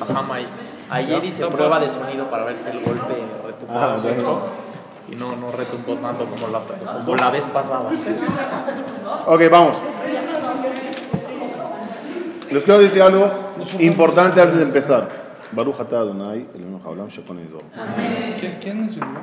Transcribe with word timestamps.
Ajá, 0.00 0.28
Ayer 0.90 1.24
hice 1.24 1.46
prueba 1.46 1.80
de 1.80 1.88
sonido 1.88 2.28
para 2.30 2.44
ver 2.44 2.56
si 2.58 2.70
el 2.70 2.84
golpe 2.84 3.14
retumbaba 3.46 3.94
Ah, 3.94 3.96
mucho. 3.96 4.14
bueno. 4.14 4.40
Y 5.10 5.16
no, 5.16 5.36
no 5.36 5.50
retumbó 5.52 5.94
tanto 5.96 6.26
como 6.26 6.48
la, 6.48 6.60
como 7.04 7.16
la 7.16 7.30
vez 7.30 7.46
pasada. 7.46 7.90
Ok, 9.26 9.42
vamos. 9.50 9.76
Les 12.50 12.64
quiero 12.64 12.78
decir 12.80 13.02
algo 13.02 13.28
importante 13.80 14.40
antes 14.40 14.58
de 14.58 14.62
empezar. 14.64 15.23
Baruch 15.54 15.80
atah 15.80 16.00
Adonai, 16.00 16.46
Eloheinu 16.54 16.80
haolam 16.84 17.10
zor. 17.10 17.24
¿Quién, 18.60 18.78
enseñó? 18.82 19.20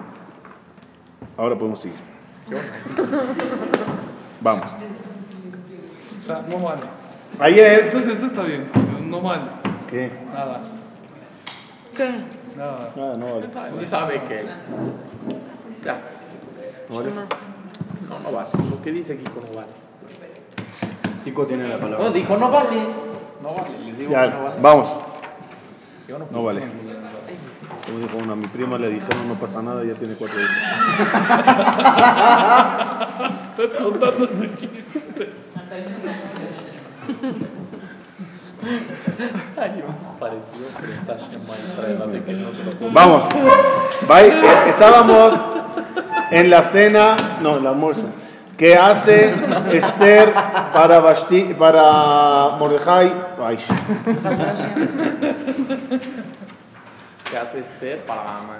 Ahora 1.37 1.55
podemos 1.55 1.79
seguir. 1.81 1.97
Vamos. 4.39 4.65
O 6.21 6.25
sea, 6.25 6.45
no 6.49 6.57
vale. 6.59 6.81
Ayer. 7.39 7.85
Entonces, 7.85 8.13
esto 8.13 8.27
está 8.27 8.43
bien. 8.43 8.65
No 9.09 9.21
vale. 9.21 9.41
¿Qué? 9.89 10.11
Nada. 10.33 10.61
Nada. 12.55 12.91
Nada, 12.95 13.17
no 13.17 13.25
vale. 13.35 13.49
Él 13.79 13.87
sabe 13.87 14.21
que. 14.23 14.45
Ya. 15.85 16.01
¿No 16.89 16.95
vale? 16.95 17.11
No, 18.09 18.19
no 18.19 18.31
vale. 18.31 18.49
Lo 18.69 18.81
que 18.81 18.91
dice 18.91 19.17
Kiko 19.17 19.41
no 19.41 19.55
vale. 19.55 19.71
Chico 21.23 21.45
tiene 21.45 21.67
la 21.67 21.77
palabra. 21.77 22.05
No, 22.05 22.11
dijo 22.11 22.37
no 22.37 22.49
vale. 22.49 22.77
No 23.43 23.53
vale. 23.53 23.69
Les 23.85 23.97
digo 23.97 24.11
que 24.11 24.17
no 24.17 24.25
Ya, 24.27 24.37
vale. 24.37 24.55
vamos. 24.61 25.10
Yo 26.07 26.19
no, 26.19 26.27
No 26.31 26.43
vale. 26.43 26.61
Como 27.85 27.99
dijo 27.99 28.17
una, 28.17 28.33
a 28.33 28.35
mi 28.35 28.47
prima 28.47 28.77
le 28.77 28.89
dijeron 28.89 29.27
no 29.27 29.39
pasa 29.39 29.61
nada, 29.61 29.83
ya 29.83 29.93
tiene 29.93 30.15
cuatro 30.15 30.39
hijos. 30.39 30.55
Estás 33.57 33.81
contando 33.81 34.25
ese 34.25 34.55
chiste. 34.55 35.33
Ay, 39.57 39.79
yo 39.79 39.85
parecido, 40.19 40.67
pero 40.79 40.93
está 40.93 41.17
Shema 41.17 41.55
Israel, 41.67 42.03
así 42.07 42.19
que 42.19 42.33
no 42.33 42.53
se 42.53 42.63
lo 42.63 42.71
puedo. 42.71 42.91
Vamos. 42.91 43.25
Bye. 44.07 44.69
Estábamos 44.69 45.33
en 46.31 46.49
la 46.49 46.61
cena, 46.61 47.17
no, 47.41 47.57
el 47.57 47.65
almuerzo, 47.65 48.09
que 48.61 48.75
hace 48.75 49.33
Esther 49.73 50.31
para, 50.71 50.99
Vashti, 50.99 51.55
para 51.57 52.57
Mordejai. 52.59 53.11
Ay, 53.43 53.57
¿Qué 57.27 57.37
hace 57.39 57.59
Esther 57.61 58.05
para 58.05 58.21
Amán? 58.21 58.59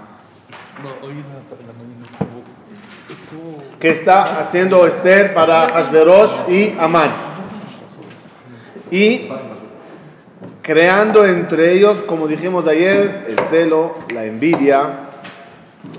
Que 3.80 3.89
está 3.89 4.39
haciendo 4.39 4.88
Esther 4.88 5.35
para 5.35 5.69
Hashverosh 5.69 6.49
y 6.49 6.75
Amán. 6.80 7.11
Y 8.89 9.30
creando 10.63 11.27
entre 11.27 11.73
ellos, 11.73 12.02
como 12.08 12.27
dijimos 12.27 12.65
ayer, 12.65 13.25
el 13.27 13.38
celo, 13.38 13.97
la 14.11 14.25
envidia, 14.25 15.09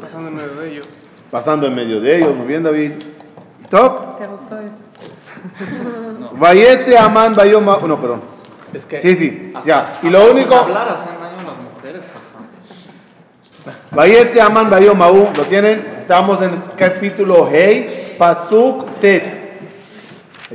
Pasando 0.01 0.27
en 0.27 0.35
medio 0.35 0.55
de 0.57 0.73
ellos. 0.73 0.89
pasando 1.31 1.69
en 1.69 1.75
medio 1.77 2.01
de 2.01 2.17
ellos. 2.17 2.35
Muy 2.35 2.49
bien, 2.49 2.65
David. 2.65 2.95
¿Top? 3.73 4.19
¿Te 4.19 4.27
gustó 4.27 4.59
eso? 4.59 4.77
Vayetse 6.39 6.99
Amán 6.99 7.35
Bayom 7.35 7.65
Ma- 7.65 7.79
No, 7.87 7.99
perdón. 7.99 8.21
Es 8.75 8.85
que. 8.85 9.01
Sí, 9.01 9.15
sí, 9.17 9.53
hasta- 9.55 9.67
ya. 9.67 9.99
Y 10.03 10.11
lo 10.11 10.31
único- 10.31 10.55
hablar 10.55 10.89
hacen 10.91 11.19
daño 11.19 11.43
las 11.49 11.57
mujeres. 11.57 12.05
Vayetse 13.91 14.43
Amán 14.43 14.69
Bayom 14.69 14.99
Maú. 14.99 15.27
¿Lo 15.35 15.45
tienen? 15.47 16.01
Estamos 16.03 16.43
en 16.43 16.51
el 16.51 16.63
capítulo 16.77 17.49
Hey, 17.51 18.15
Pasuk 18.19 19.01
Tet. 19.01 19.41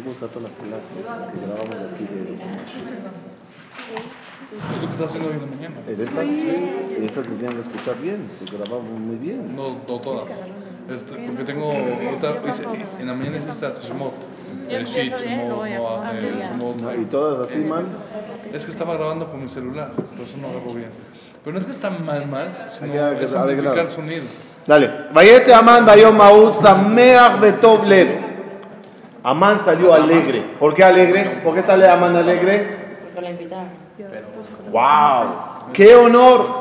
Buscar 0.05 0.29
todas 0.29 0.51
las 0.51 0.59
clases 0.61 1.31
que 1.33 1.39
grabamos 1.39 1.91
aquí 1.95 2.03
de 2.05 2.33
Es 4.53 4.81
lo 4.81 4.87
que 4.87 4.93
está 4.93 5.05
haciendo 5.05 5.29
hoy 5.29 5.35
en 5.37 5.41
la 5.41 5.47
mañana. 5.47 5.75
¿Es 5.87 5.97
esas? 5.97 6.23
Esas 6.23 7.25
que 7.25 7.33
escuchar 7.61 7.95
bien, 7.99 8.29
se 8.37 8.45
grabamos 8.55 8.91
muy 8.91 9.15
bien. 9.15 9.55
No, 9.55 9.79
no 9.87 9.99
todas. 10.01 10.25
Este, 10.89 11.15
porque 11.15 11.43
tengo. 11.43 11.69
otra- 12.15 12.49
hice- 12.49 12.63
en 12.99 13.07
la 13.07 13.13
mañana 13.13 13.37
hice 13.37 13.49
estas 13.49 13.81
Shemot. 13.83 14.13
Yo 14.69 14.77
El 14.77 14.87
empiezo 14.87 15.17
Shit, 15.17 15.25
bien, 15.25 15.39
Shemot, 15.41 16.93
eh. 16.93 16.97
Y 17.01 17.05
todas 17.05 17.47
así 17.47 17.59
mal. 17.59 17.85
Es 18.53 18.63
que 18.65 18.71
estaba 18.71 18.93
grabando 18.95 19.29
con 19.29 19.43
mi 19.43 19.49
celular, 19.49 19.91
por 19.91 20.25
eso 20.25 20.37
no 20.37 20.47
agarro 20.49 20.73
bien. 20.73 20.89
Pero 21.43 21.53
no 21.53 21.59
es 21.59 21.65
que 21.65 21.71
está 21.71 21.89
mal, 21.89 22.27
mal, 22.27 22.67
sino 22.69 22.93
es 23.19 23.33
amplificar 23.33 23.87
sonido. 23.87 24.23
Dale. 24.65 24.91
Vayetse 25.13 25.53
Amán 25.53 25.85
Bayom 25.85 26.15
Maú 26.15 26.51
Sameach 26.51 27.39
Betov 27.39 27.85
Lev. 27.85 28.25
Amán 29.23 29.59
salió 29.59 29.93
alegre. 29.93 30.41
¿Por 30.59 30.73
qué 30.73 30.83
alegre? 30.83 31.41
¿Por 31.43 31.53
qué 31.55 31.61
sale 31.61 31.87
Amán 31.87 32.15
alegre? 32.15 32.99
Porque 33.03 33.21
la 33.21 33.29
invitaron. 33.29 33.69
¡Wow! 34.71 35.71
¡Qué 35.73 35.95
honor! 35.95 36.53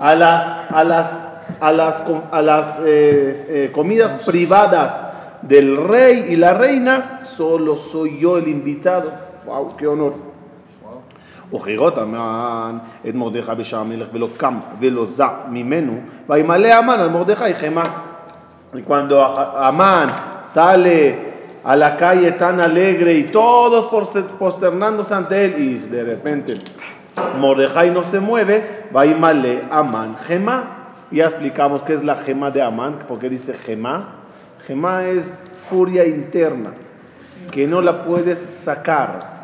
A 0.00 0.14
las, 0.14 0.70
a 0.70 0.84
las, 0.84 1.27
a 1.59 1.71
las, 1.71 2.01
com- 2.01 2.21
a 2.31 2.41
las 2.41 2.79
eh, 2.85 3.45
eh, 3.49 3.71
comidas 3.73 4.13
privadas 4.25 4.95
del 5.41 5.77
rey 5.77 6.27
y 6.29 6.35
la 6.35 6.53
reina, 6.53 7.19
solo 7.21 7.75
soy 7.75 8.19
yo 8.19 8.37
el 8.37 8.47
invitado. 8.47 9.11
¡Wow! 9.45 9.75
¡Qué 9.77 9.87
honor! 9.87 10.13
וכירות 11.53 11.97
המן 11.97 12.77
את 13.09 13.15
מרדכי 13.15 13.51
בשער 13.57 13.79
המלך 13.79 14.07
ולא 14.13 14.27
קם 14.37 14.59
ולא 14.79 15.05
זע 15.05 15.27
ממנו 15.49 15.93
וימלא 16.29 16.67
המן 16.67 16.99
על 16.99 17.09
מרדכי 17.09 17.53
חמא. 17.53 17.83
Y 18.73 18.81
cuando 18.81 19.23
Amán 19.23 20.07
sale 20.43 21.33
a 21.63 21.75
la 21.75 21.95
calle 21.95 22.31
tan 22.31 22.59
alegre 22.59 23.13
y 23.13 23.25
todos 23.25 23.85
porse- 23.85 24.23
posternándose 24.39 25.13
ante 25.13 25.45
él 25.45 25.53
y 25.59 25.75
de 25.75 26.03
repente 26.03 26.55
Mordejai 27.39 27.91
no 27.91 28.01
se 28.03 28.19
mueve, 28.19 28.85
va 28.95 29.05
y 29.05 29.13
male 29.13 29.61
Amán 29.69 30.15
gema. 30.25 30.76
Ya 31.10 31.24
explicamos 31.24 31.82
qué 31.82 31.94
es 31.94 32.04
la 32.04 32.16
gema 32.16 32.50
de 32.50 32.62
Amán, 32.62 32.98
porque 33.08 33.28
dice 33.28 33.54
gema. 33.54 34.16
Gema 34.66 35.06
es 35.06 35.32
furia 35.70 36.06
interna, 36.06 36.72
que 37.50 37.66
no 37.66 37.80
la 37.80 38.04
puedes 38.04 38.38
sacar. 38.38 39.38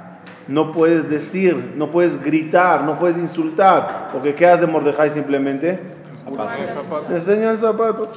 No 0.46 0.72
puedes 0.72 1.08
decir, 1.08 1.72
no 1.76 1.90
puedes 1.90 2.22
gritar, 2.22 2.84
no 2.84 2.98
puedes 2.98 3.16
insultar, 3.16 4.08
porque 4.12 4.34
¿qué 4.34 4.46
hace 4.46 4.66
Mordejai 4.66 5.08
simplemente? 5.08 5.80
Le 7.08 7.16
enseña 7.16 7.50
el 7.50 7.58
zapato. 7.58 8.10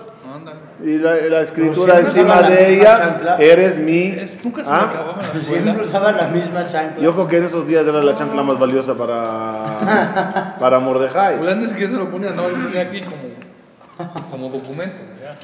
Y 0.83 0.97
la, 0.99 1.15
la 1.15 1.41
escritura 1.41 1.99
encima 1.99 2.41
de 2.43 2.75
ella, 2.75 2.97
chancla. 2.97 3.37
eres 3.37 3.77
mi... 3.77 4.09
Es, 4.09 4.43
nunca 4.43 4.63
se 4.63 4.71
¿Ah? 4.71 4.81
me 4.81 4.93
acababa 4.93 5.21
la 5.23 5.39
Siempre 5.39 5.83
usaba 5.83 6.11
la 6.11 6.27
misma 6.27 6.67
chancla. 6.69 7.01
Yo 7.01 7.13
creo 7.13 7.27
que 7.27 7.37
en 7.37 7.45
esos 7.45 7.67
días 7.67 7.85
era 7.85 8.03
la 8.03 8.15
chancla 8.15 8.43
más 8.43 8.59
valiosa 8.59 8.93
para, 8.93 10.55
para 10.59 10.79
Mordejai. 10.79 11.37
Pues 11.37 11.57
ni 11.57 11.67
siquiera 11.67 11.91
se 11.91 11.97
lo 11.97 12.11
ponía, 12.11 12.31
no, 12.31 12.43
aquí 12.43 13.01
como, 13.01 13.36
como 14.30 14.48
documento. 14.48 14.98
ya. 15.20 15.36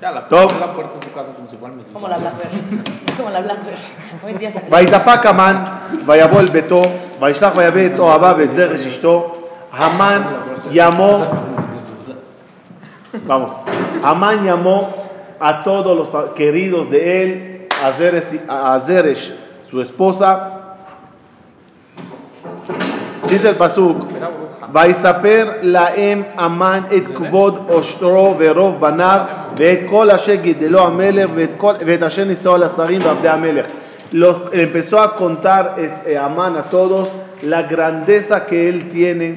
Ya, 0.00 0.10
la, 0.10 0.28
Top. 0.28 0.52
la 0.60 0.74
puerta 0.74 0.98
de 1.00 1.06
su 1.06 1.12
casa 1.14 1.28
como 1.34 1.48
si 1.48 1.56
fuera 1.56 1.74
mi 1.74 1.82
Como 1.84 2.06
la 2.08 2.18
Blackberry. 2.18 2.60
Es 3.06 3.14
como 3.14 3.30
la 3.30 3.40
Blackberry. 3.40 3.78
Hoy 4.24 4.32
en 4.32 4.38
día 4.38 4.50
se 4.52 4.60
ויתפק 4.70 5.26
המן, 5.26 5.64
ויבוא 6.06 6.40
אל 6.40 6.46
ביתו, 6.48 6.82
וישלח 7.20 7.52
ויבא 7.56 7.86
את 7.94 7.98
אוהביו 7.98 8.34
ואת 8.38 8.52
זרש 8.52 8.86
אשתו, 8.86 9.36
המן 9.72 10.22
ימו, 10.70 11.18
vamos, 13.26 13.50
Amán 14.02 14.44
llamó 14.44 14.88
a 15.40 15.62
todos 15.64 15.96
los 15.96 16.08
fa- 16.08 16.34
queridos 16.34 16.90
de 16.90 17.22
él, 17.22 17.66
a 17.82 17.90
Zeresh, 17.92 18.40
a 18.48 18.78
Zeresh, 18.80 19.34
su 19.68 19.80
esposa, 19.80 20.26
dice 23.31 23.49
el 23.49 23.55
pasuk, 23.55 23.97
ויספר 24.73 25.51
להם 25.61 26.23
המן 26.37 26.81
את 26.97 27.07
כבוד 27.07 27.65
עושרו 27.67 28.35
ורוב 28.39 28.79
בניו 28.81 29.19
ואת 29.57 29.79
כל 29.89 30.11
אשר 30.11 30.35
גידלו 30.35 30.79
המלך 30.79 31.29
ואת, 31.35 31.49
כל, 31.57 31.73
ואת 31.85 32.03
אשר 32.03 32.23
נישאו 32.23 32.53
על 32.55 32.63
השרים 32.63 33.01
ועבדי 33.03 33.29
המלך. 33.29 33.65
Los- 34.13 34.51
empezó 34.53 34.99
a 35.01 35.15
contar 35.15 35.63
este, 35.77 36.17
Amán 36.17 36.57
a 36.57 36.63
todos 36.63 37.07
la 37.43 37.61
grandeza 37.63 38.45
que 38.45 38.67
él 38.69 38.89
tiene, 38.89 39.27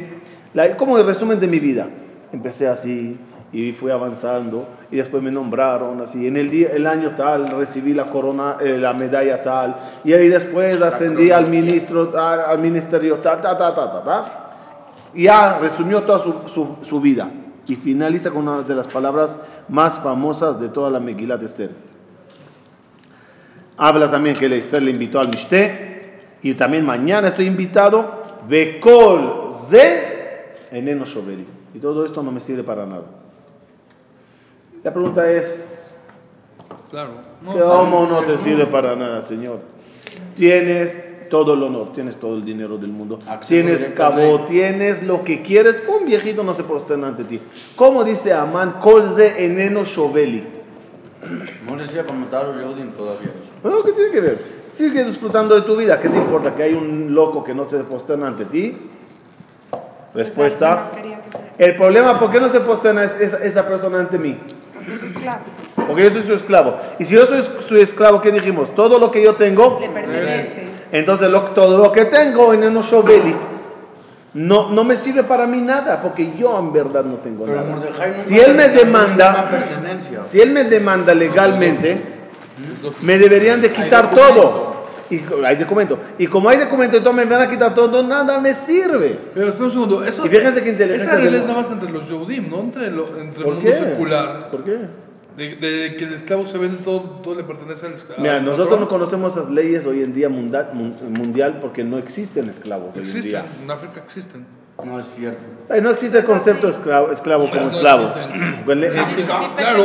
la- 0.54 0.76
como 0.76 0.98
el 0.98 1.06
resumen 1.06 1.38
de 1.38 1.46
mi 1.46 1.60
vida. 1.60 1.84
Empecé 2.32 2.66
así 2.69 3.16
y 3.54 3.72
fui 3.72 3.90
avanzando 3.90 4.66
y 4.90 4.96
después 4.96 5.22
me 5.22 5.30
nombraron 5.30 6.00
así. 6.02 6.26
En 6.26 6.36
el, 6.36 6.50
día, 6.50 6.68
el 6.74 6.86
año 6.86 7.12
tal 7.14 7.48
recibí 7.52 7.94
la 7.94 8.06
corona, 8.06 8.56
eh, 8.60 8.76
la 8.78 8.92
medalla 8.92 9.42
tal 9.42 9.76
y 10.04 10.12
ahí 10.12 10.28
después 10.28 10.82
ascendí 10.82 11.30
al 11.30 11.48
ministro, 11.48 12.08
tal, 12.08 12.40
al 12.40 12.58
ministerio 12.58 13.18
tal, 13.18 13.40
ta, 13.40 13.56
ta, 13.56 13.74
ta, 13.74 13.92
ta, 13.92 14.02
ta 14.04 14.40
y 15.14 15.22
ya 15.22 15.58
resumió 15.60 16.02
toda 16.02 16.18
su, 16.18 16.34
su- 16.48 16.76
su 16.82 17.00
vida. 17.00 17.30
Y 17.66 17.76
finaliza 17.76 18.30
con 18.30 18.46
una 18.46 18.60
de 18.60 18.74
las 18.74 18.86
palabras 18.88 19.38
más 19.70 19.98
famosas 19.98 20.60
de 20.60 20.68
toda 20.68 20.90
la 20.90 21.00
Megilat 21.00 21.40
de 21.40 21.46
Esther. 21.46 21.70
Habla 23.76 24.10
también 24.10 24.36
que 24.36 24.46
Esther 24.54 24.82
le 24.82 24.90
invitó 24.90 25.18
al 25.20 25.28
Mishté. 25.28 25.92
Y 26.42 26.54
también 26.54 26.84
mañana 26.84 27.28
estoy 27.28 27.46
invitado. 27.46 28.22
Vekol 28.46 29.48
ze 29.52 30.66
eneno 30.70 31.04
shoveli. 31.06 31.46
Y 31.74 31.78
todo 31.78 32.04
esto 32.04 32.22
no 32.22 32.30
me 32.30 32.40
sirve 32.40 32.62
para 32.62 32.84
nada. 32.84 33.04
La 34.84 34.92
pregunta 34.92 35.28
es, 35.31 35.70
Claro. 36.90 37.10
No, 37.42 37.52
¿cómo 37.52 38.06
no 38.06 38.22
te 38.22 38.38
sirve 38.38 38.66
para 38.66 38.94
nada, 38.94 39.20
Señor? 39.20 39.58
Tienes 40.36 41.28
todo 41.28 41.54
el 41.54 41.62
honor, 41.64 41.92
tienes 41.92 42.16
todo 42.16 42.36
el 42.36 42.44
dinero 42.44 42.78
del 42.78 42.90
mundo, 42.90 43.19
Acceso 43.26 43.48
tienes 43.48 43.88
cabo, 43.90 44.44
tienes 44.44 45.02
lo 45.02 45.22
que 45.22 45.42
quieres. 45.42 45.82
Un 45.88 46.06
viejito 46.06 46.44
no 46.44 46.54
se 46.54 46.62
posterna 46.62 47.08
ante 47.08 47.25
ti. 47.25 47.40
¿Cómo 47.75 48.04
dice 48.04 48.32
Amán? 48.32 48.75
Colze 48.81 49.44
eneno 49.44 49.82
shoveli. 49.84 50.44
No 51.69 51.75
les 51.76 51.92
iba 51.92 52.04
a 52.08 52.12
matar 52.12 52.46
a 52.46 52.62
Yodin 52.62 52.92
todavía. 52.92 53.31
Bueno, 53.62 53.82
¿qué 53.82 53.92
tiene 53.92 54.10
que 54.12 54.20
ver? 54.20 54.38
Sigue 54.70 55.02
disfrutando 55.04 55.54
de 55.56 55.62
tu 55.62 55.75
vida. 55.76 55.98
¿Qué 55.98 56.08
te 56.08 56.16
importa 56.16 56.54
que 56.54 56.62
hay 56.62 56.75
un 56.75 57.12
loco 57.14 57.42
que 57.42 57.54
no 57.54 57.69
se 57.69 57.78
posterna 57.78 58.28
ante 58.28 58.44
ti? 58.44 58.76
Respuesta. 60.14 60.90
El 61.58 61.75
problema, 61.76 62.19
¿por 62.20 62.31
qué 62.31 62.38
no 62.40 62.48
se 62.48 62.60
posterna 62.60 63.04
es- 63.04 63.16
esa, 63.20 63.38
esa 63.38 63.66
persona 63.66 63.98
ante 63.98 64.19
mí? 64.19 64.36
Esclavo. 65.06 65.42
Porque 65.86 66.02
yo 66.04 66.10
soy 66.10 66.22
su 66.22 66.34
esclavo. 66.34 66.76
Y 66.98 67.04
si 67.04 67.14
yo 67.14 67.26
soy 67.26 67.42
su 67.66 67.76
esclavo, 67.76 68.20
¿qué 68.20 68.31
dijimos? 68.32 68.75
Todo 68.75 68.98
lo 68.98 69.10
que 69.10 69.22
yo 69.22 69.34
tengo, 69.34 69.78
Le 69.81 69.88
pertenece. 69.88 70.64
entonces 70.92 71.31
lo- 71.31 71.42
todo 71.50 71.78
lo 71.82 71.92
que 71.92 72.04
tengo 72.06 72.52
en 72.54 72.62
el 72.64 72.75
Shoveli 72.81 73.34
no, 74.34 74.70
no 74.70 74.82
me 74.84 74.96
sirve 74.96 75.22
para 75.22 75.46
mí 75.46 75.60
nada, 75.60 76.00
porque 76.02 76.32
yo 76.36 76.58
en 76.58 76.72
verdad 76.72 77.04
no 77.04 77.16
tengo 77.16 77.44
Pero 77.44 77.60
nada. 77.62 78.22
Si 78.25 78.38
él 78.38 78.54
me 78.54 78.69
demanda, 78.69 79.48
si 80.25 80.40
él 80.40 80.50
me 80.50 80.64
demanda 80.64 81.14
legalmente, 81.14 82.02
me 83.02 83.16
deberían 83.19 83.60
de 83.60 83.70
quitar 83.70 84.10
todo. 84.10 84.73
Y 85.10 85.20
hay 85.44 85.56
documento. 85.56 85.98
Y 86.18 86.26
como 86.26 86.48
hay 86.48 86.58
documento, 86.58 86.96
entonces 86.96 87.26
me 87.26 87.34
van 87.36 87.46
a 87.46 87.50
quitar 87.50 87.74
todo, 87.74 88.02
nada 88.02 88.38
me 88.40 88.54
sirve. 88.54 89.18
Pero 89.34 89.48
espera 89.48 89.64
un 89.66 89.70
segundo. 89.72 90.04
Eso, 90.04 90.24
Y 90.26 90.28
fíjense 90.28 90.62
qué 90.62 90.70
inteligencia 90.70 91.12
Esa 91.12 91.20
regla 91.22 91.38
es 91.38 91.42
nada 91.46 91.58
más 91.58 91.70
entre 91.70 91.90
los 91.90 92.08
Yehudim, 92.08 92.48
no 92.50 92.60
entre, 92.60 92.90
lo- 92.90 93.06
entre 93.18 93.38
el 93.40 93.44
¿Por 93.44 93.54
mundo 93.54 93.70
qué? 93.70 93.76
secular. 93.76 94.50
¿Por 94.50 94.64
qué? 94.64 94.78
De, 95.36 95.56
de 95.56 95.96
que 95.96 96.04
el 96.04 96.14
esclavo 96.14 96.46
se 96.46 96.56
vende 96.58 96.76
todo, 96.84 97.00
todo 97.22 97.34
le 97.34 97.42
pertenece 97.42 97.86
al 97.86 97.94
esclavo. 97.94 98.22
Mira, 98.22 98.40
nosotros 98.40 98.78
no 98.78 98.86
conocemos 98.86 99.32
esas 99.36 99.50
leyes 99.50 99.84
hoy 99.84 100.02
en 100.04 100.14
día 100.14 100.28
mundial, 100.28 100.70
mun- 100.72 100.94
mundial 101.10 101.58
porque 101.60 101.82
no 101.82 101.98
existen 101.98 102.48
esclavos 102.48 102.94
hoy 102.94 103.00
en 103.00 103.06
Existen, 103.08 103.22
día. 103.30 103.44
en 103.64 103.70
África 103.70 104.00
existen. 104.04 104.46
No 104.84 104.98
es 104.98 105.06
cierto. 105.06 105.40
Sea, 105.66 105.80
no 105.80 105.90
existe 105.90 106.18
el 106.18 106.24
concepto 106.24 106.68
esclavo, 106.68 107.10
esclavo 107.10 107.48
como 107.50 107.62
No, 107.62 107.68
esclavo. 107.68 108.04
existen. 108.16 108.62
Pues 108.64 108.92
Sí, 108.94 109.00
Sí, 109.16 109.22
claro, 109.56 109.84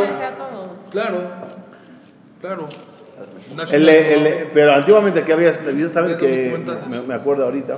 claro, 0.92 1.22
claro. 2.42 2.68
El- 3.71 3.89
el- 3.89 4.48
pero 4.54 4.74
antiguamente 4.74 5.24
que 5.24 5.33
había 5.33 5.50
esclavitud, 5.50 5.89
¿saben 5.89 6.18
que 6.18 6.51
me, 6.89 7.01
me 7.01 7.13
acuerdo 7.13 7.45
ahorita? 7.45 7.77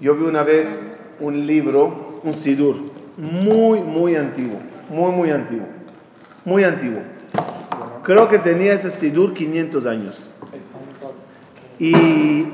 Yo 0.00 0.14
vi 0.14 0.24
una 0.24 0.42
vez 0.42 0.82
un 1.20 1.46
libro, 1.46 2.20
un 2.22 2.34
sidur, 2.34 2.76
muy, 3.16 3.80
muy 3.80 4.14
antiguo, 4.16 4.58
muy, 4.90 5.12
muy 5.12 5.30
antiguo, 5.30 5.66
muy 6.44 6.64
antiguo. 6.64 7.00
Creo 8.02 8.28
que 8.28 8.38
tenía 8.38 8.72
ese 8.74 8.90
sidur 8.90 9.32
500 9.32 9.86
años. 9.86 10.24
Y 11.78 12.46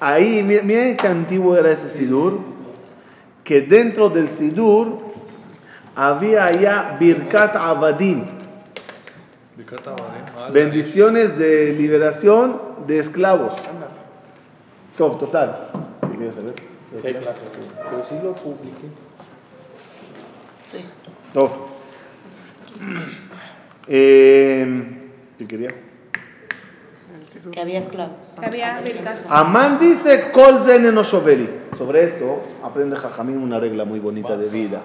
ahí, 0.00 0.42
mi- 0.42 0.60
miren 0.60 0.96
qué 0.96 1.06
antiguo 1.06 1.56
era 1.56 1.70
ese 1.70 1.88
sidur, 1.88 2.38
que 3.42 3.60
dentro 3.62 4.08
del 4.10 4.28
sidur 4.28 4.98
había 5.94 6.50
ya 6.52 6.96
Birkat 6.98 7.56
Abadim, 7.56 8.24
bendiciones 10.52 11.38
de 11.38 11.72
liberación 11.72 12.60
de 12.86 12.98
esclavos. 12.98 13.54
Todo, 14.96 15.16
total. 15.16 15.70
¿Qué 16.10 16.16
quieres 16.16 16.34
saber? 16.34 16.54
Pero 17.02 18.04
sí 18.08 18.14
lo 18.22 18.34
publiqué. 18.34 18.88
Sí. 20.70 20.84
Todo. 21.32 21.68
Eh, 23.86 25.00
¿Qué 25.38 25.46
quería? 25.46 25.68
Que 27.52 27.60
había 27.60 27.78
esclavos. 27.78 28.16
Que 28.38 28.46
había 28.46 28.76
Hace 28.76 28.84
500 28.84 29.12
años. 29.12 29.26
Amán 29.28 29.78
dice. 29.78 30.30
Sobre 31.76 32.04
esto 32.04 32.42
aprende 32.62 32.96
Jajamín 32.96 33.38
una 33.38 33.58
regla 33.58 33.84
muy 33.84 33.98
bonita 34.00 34.36
de 34.36 34.48
vida. 34.48 34.82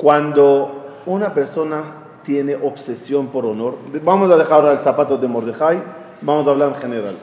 Cuando 0.00 1.02
una 1.04 1.34
persona 1.34 1.82
tiene 2.22 2.54
obsesión 2.54 3.26
por 3.26 3.44
honor, 3.44 3.74
vamos 4.02 4.30
a 4.30 4.36
dejar 4.38 4.60
ahora 4.60 4.72
el 4.72 4.78
zapato 4.78 5.18
de 5.18 5.28
Mordejai, 5.28 5.82
vamos 6.22 6.46
a 6.46 6.52
hablar 6.52 6.70
en 6.70 6.74
general. 6.76 7.16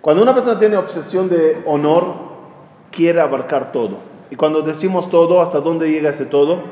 Cuando 0.00 0.24
una 0.24 0.34
persona 0.34 0.58
tiene 0.58 0.76
obsesión 0.76 1.28
de 1.28 1.62
honor, 1.66 2.14
quiere 2.90 3.20
abarcar 3.20 3.70
todo. 3.70 3.98
Y 4.28 4.34
cuando 4.34 4.62
decimos 4.62 5.08
todo, 5.08 5.40
¿hasta 5.40 5.60
dónde 5.60 5.88
llega 5.88 6.10
ese 6.10 6.26
todo? 6.26 6.62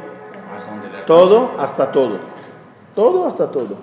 Todo 1.06 1.52
hasta 1.56 1.92
todo. 1.92 2.18
Todo 2.96 3.28
hasta 3.28 3.52
todo. 3.52 3.76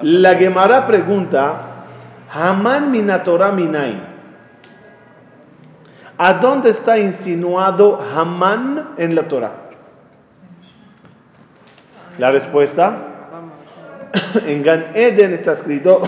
La 0.00 0.36
Gemara 0.36 0.86
pregunta, 0.86 1.84
Haman 2.32 2.90
minatora 2.90 3.52
minain. 3.52 4.00
¿A 6.16 6.32
dónde 6.32 6.70
está 6.70 6.98
insinuado 6.98 7.98
Haman 8.16 8.94
en 8.96 9.14
la 9.14 9.28
Torah? 9.28 9.62
La 12.22 12.30
respuesta, 12.30 12.98
en 14.46 14.62
Gan 14.62 14.92
Eden 14.94 15.34
está 15.34 15.54
escrito, 15.54 16.02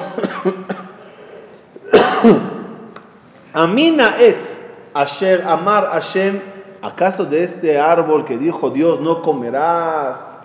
Amina 3.52 4.14
etz 4.20 4.61
asher 4.94 5.43
amar 5.43 5.90
Hashem, 5.90 6.38
¿acaso 6.82 7.25
de 7.25 7.43
este 7.43 7.81
árbol 7.81 8.25
que 8.25 8.38
dijo 8.38 8.70
Dios 8.70 9.00
no 9.00 9.22
comerás? 9.22 10.37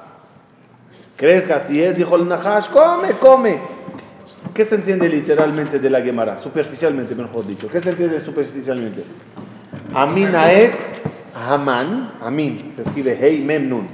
¿Crees 1.16 1.46
que 1.46 1.54
así 1.54 1.84
es? 1.84 1.96
Dijo 1.96 2.16
el 2.16 2.28
Nahash, 2.28 2.70
come, 2.70 3.12
come. 3.20 3.60
¿Qué 4.56 4.66
se 4.66 4.74
entiende 4.74 5.08
literalmente 5.08 5.78
de 5.78 5.90
la 5.92 6.02
Gemara? 6.02 6.40
Superficialmente, 6.40 7.14
mejor 7.14 7.46
dicho. 7.46 7.70
¿Qué 7.70 7.80
se 7.80 7.92
entiende 7.92 8.20
superficialmente? 8.20 9.04
Amin 9.94 10.36
Aetz 10.36 10.82
Haman. 11.36 12.14
Amin. 12.24 12.74
Se 12.76 12.82
escribe 12.82 13.16
Hey 13.22 13.44
Mem 13.46 13.70
Nun. 13.70 13.88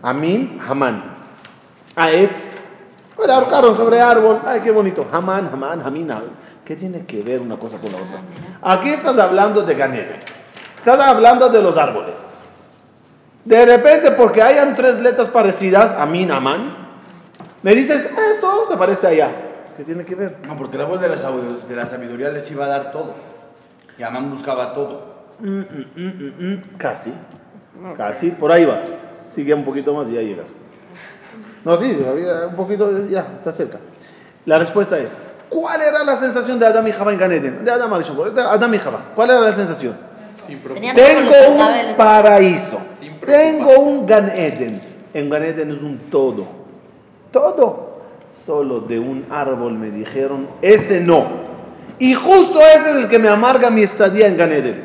Amin 0.00 0.58
Haman. 0.66 1.17
Aetz. 1.98 2.52
Bueno, 3.16 3.34
ahorcaron 3.34 3.76
sobre 3.76 4.00
árbol. 4.00 4.40
Ay, 4.46 4.60
qué 4.60 4.70
bonito. 4.70 5.06
Haman, 5.10 5.50
Haman, 5.52 5.82
Hamin. 5.84 6.12
¿Qué 6.64 6.76
tiene 6.76 7.04
que 7.04 7.20
ver 7.22 7.40
una 7.40 7.56
cosa 7.56 7.78
con 7.78 7.90
la 7.90 7.98
otra? 7.98 8.20
Aquí 8.62 8.90
estás 8.90 9.18
hablando 9.18 9.62
de 9.62 9.74
Ganede. 9.74 10.20
Estás 10.78 11.00
hablando 11.00 11.48
de 11.48 11.60
los 11.60 11.76
árboles. 11.76 12.24
De 13.44 13.66
repente, 13.66 14.12
porque 14.12 14.42
hayan 14.42 14.76
tres 14.76 15.00
letras 15.00 15.28
parecidas, 15.28 15.92
Amin, 15.92 16.30
Aman, 16.30 16.76
me 17.62 17.74
dices, 17.74 18.04
esto 18.04 18.66
se 18.68 18.76
parece 18.76 19.06
allá. 19.06 19.32
¿Qué 19.76 19.84
tiene 19.84 20.04
que 20.04 20.14
ver? 20.14 20.36
No, 20.46 20.56
porque 20.56 20.76
la 20.76 20.84
voz 20.84 21.00
de 21.00 21.08
la, 21.08 21.16
de 21.16 21.76
la 21.76 21.86
sabiduría 21.86 22.30
les 22.30 22.48
iba 22.50 22.66
a 22.66 22.68
dar 22.68 22.92
todo. 22.92 23.14
Y 23.98 24.02
Amán 24.02 24.30
buscaba 24.30 24.74
todo. 24.74 25.18
Casi. 26.76 27.12
Casi. 27.96 28.30
Por 28.30 28.52
ahí 28.52 28.64
vas. 28.64 28.84
Sigue 29.28 29.54
un 29.54 29.64
poquito 29.64 29.94
más 29.94 30.08
y 30.08 30.14
ya 30.14 30.22
llegas. 30.22 30.48
No, 31.64 31.76
sí, 31.76 31.92
todavía 31.92 32.46
un 32.48 32.56
poquito, 32.56 33.06
ya, 33.08 33.32
está 33.36 33.52
cerca. 33.52 33.78
La 34.46 34.58
respuesta 34.58 34.98
es, 34.98 35.20
¿cuál 35.48 35.82
era 35.82 36.04
la 36.04 36.16
sensación 36.16 36.58
de 36.58 36.66
Adam 36.66 36.86
y 36.86 36.92
Java 36.92 37.12
en 37.12 37.18
Ganeden? 37.18 37.64
De 37.64 37.70
Adam, 37.70 37.90
de 37.90 38.40
Adam 38.40 38.74
y 38.74 38.78
Java. 38.78 39.00
¿Cuál 39.14 39.30
era 39.30 39.40
la 39.40 39.54
sensación? 39.54 39.96
Sin 40.46 40.60
Tengo 40.60 41.32
un 41.50 41.96
paraíso. 41.96 42.78
Sin. 42.98 43.20
Tengo 43.20 43.78
un 43.80 44.06
Gan 44.06 44.30
Eden. 44.30 44.80
En 45.12 45.28
Gan 45.28 45.42
Eden 45.42 45.72
es 45.72 45.82
un 45.82 45.98
todo. 46.10 46.46
Todo. 47.30 47.88
Solo 48.30 48.80
de 48.80 48.98
un 48.98 49.26
árbol 49.30 49.74
me 49.74 49.90
dijeron, 49.90 50.48
ese 50.62 51.00
no. 51.00 51.48
Y 51.98 52.14
justo 52.14 52.60
ese 52.60 52.90
es 52.90 52.96
el 52.96 53.08
que 53.08 53.18
me 53.18 53.28
amarga 53.28 53.70
mi 53.70 53.82
estadía 53.82 54.26
en 54.26 54.36
Gan 54.36 54.52
Eden. 54.52 54.84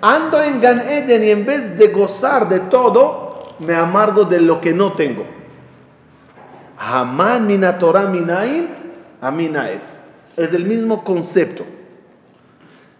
Ando 0.00 0.42
en 0.42 0.60
Gan 0.60 0.80
Eden 0.80 1.24
y 1.24 1.30
en 1.30 1.46
vez 1.46 1.78
de 1.78 1.88
gozar 1.88 2.48
de 2.48 2.60
todo, 2.60 3.54
me 3.60 3.74
amargo 3.74 4.24
de 4.24 4.40
lo 4.40 4.60
que 4.60 4.72
no 4.72 4.92
tengo. 4.92 5.24
Haman 6.82 7.46
mina 7.46 7.78
Torah 7.78 8.06
minain, 8.06 8.68
amina 9.20 9.70
etz. 9.70 10.02
Es 10.36 10.52
el 10.52 10.64
mismo 10.64 11.04
concepto. 11.04 11.64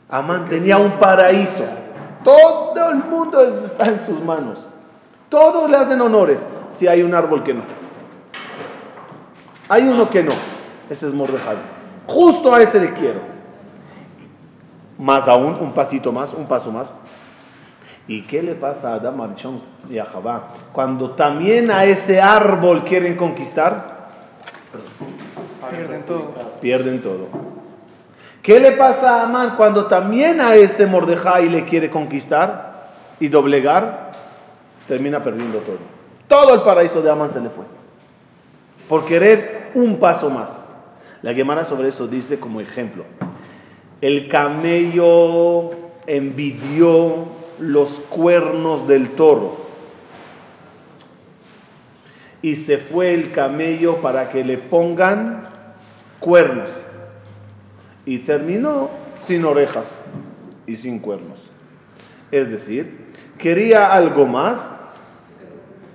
Amán 0.08 0.48
tenía 0.48 0.78
un 0.78 0.92
paraíso. 0.92 1.64
Todo 2.22 2.90
el 2.90 2.98
mundo 2.98 3.42
está 3.42 3.86
en 3.86 3.98
sus 3.98 4.22
manos. 4.22 4.66
Todos 5.28 5.68
le 5.68 5.76
hacen 5.76 6.00
honores. 6.00 6.44
Si 6.70 6.86
hay 6.86 7.02
un 7.02 7.12
árbol 7.12 7.42
que 7.42 7.54
no. 7.54 7.62
Hay 9.68 9.82
uno 9.82 10.08
que 10.10 10.22
no. 10.22 10.34
Ese 10.88 11.08
es 11.08 11.14
Mordejai. 11.14 11.56
Justo 12.06 12.54
a 12.54 12.62
ese 12.62 12.78
le 12.78 12.92
quiero. 12.92 13.20
Más 14.98 15.26
aún, 15.26 15.56
un 15.60 15.72
pasito 15.72 16.12
más, 16.12 16.34
un 16.34 16.46
paso 16.46 16.70
más. 16.70 16.94
¿Y 18.08 18.22
qué 18.22 18.42
le 18.42 18.54
pasa 18.54 18.92
a 18.92 18.94
Adam 18.96 19.34
y 19.88 19.98
a 19.98 20.04
Javá? 20.04 20.48
Cuando 20.72 21.12
también 21.12 21.70
a 21.70 21.84
ese 21.84 22.20
árbol 22.20 22.84
quieren 22.84 23.16
conquistar, 23.16 23.92
Pierden 25.70 26.02
todo. 26.02 26.34
pierden 26.60 27.02
todo. 27.02 27.28
¿Qué 28.42 28.58
le 28.58 28.72
pasa 28.72 29.20
a 29.20 29.24
Amán 29.24 29.54
cuando 29.56 29.86
también 29.86 30.40
a 30.40 30.56
ese 30.56 30.86
Mordejai 30.86 31.48
le 31.48 31.64
quiere 31.64 31.88
conquistar 31.90 32.90
y 33.20 33.28
doblegar? 33.28 34.10
Termina 34.88 35.22
perdiendo 35.22 35.58
todo. 35.58 35.78
Todo 36.26 36.54
el 36.54 36.62
paraíso 36.62 37.02
de 37.02 37.10
Amán 37.10 37.30
se 37.30 37.40
le 37.40 37.50
fue. 37.50 37.64
Por 38.88 39.04
querer 39.04 39.70
un 39.74 39.98
paso 39.98 40.28
más. 40.28 40.66
La 41.22 41.32
Gemara 41.32 41.64
sobre 41.64 41.88
eso 41.88 42.08
dice 42.08 42.40
como 42.40 42.60
ejemplo. 42.60 43.04
El 44.00 44.26
camello 44.26 45.70
envidió 46.06 47.41
los 47.62 48.00
cuernos 48.10 48.88
del 48.88 49.10
toro. 49.10 49.56
Y 52.42 52.56
se 52.56 52.78
fue 52.78 53.14
el 53.14 53.30
camello 53.30 54.00
para 54.00 54.28
que 54.28 54.44
le 54.44 54.58
pongan 54.58 55.46
cuernos. 56.18 56.70
Y 58.04 58.18
terminó 58.18 58.90
sin 59.20 59.44
orejas 59.44 60.02
y 60.66 60.76
sin 60.76 60.98
cuernos. 60.98 61.50
Es 62.32 62.50
decir, 62.50 63.12
quería 63.38 63.92
algo 63.92 64.26
más. 64.26 64.74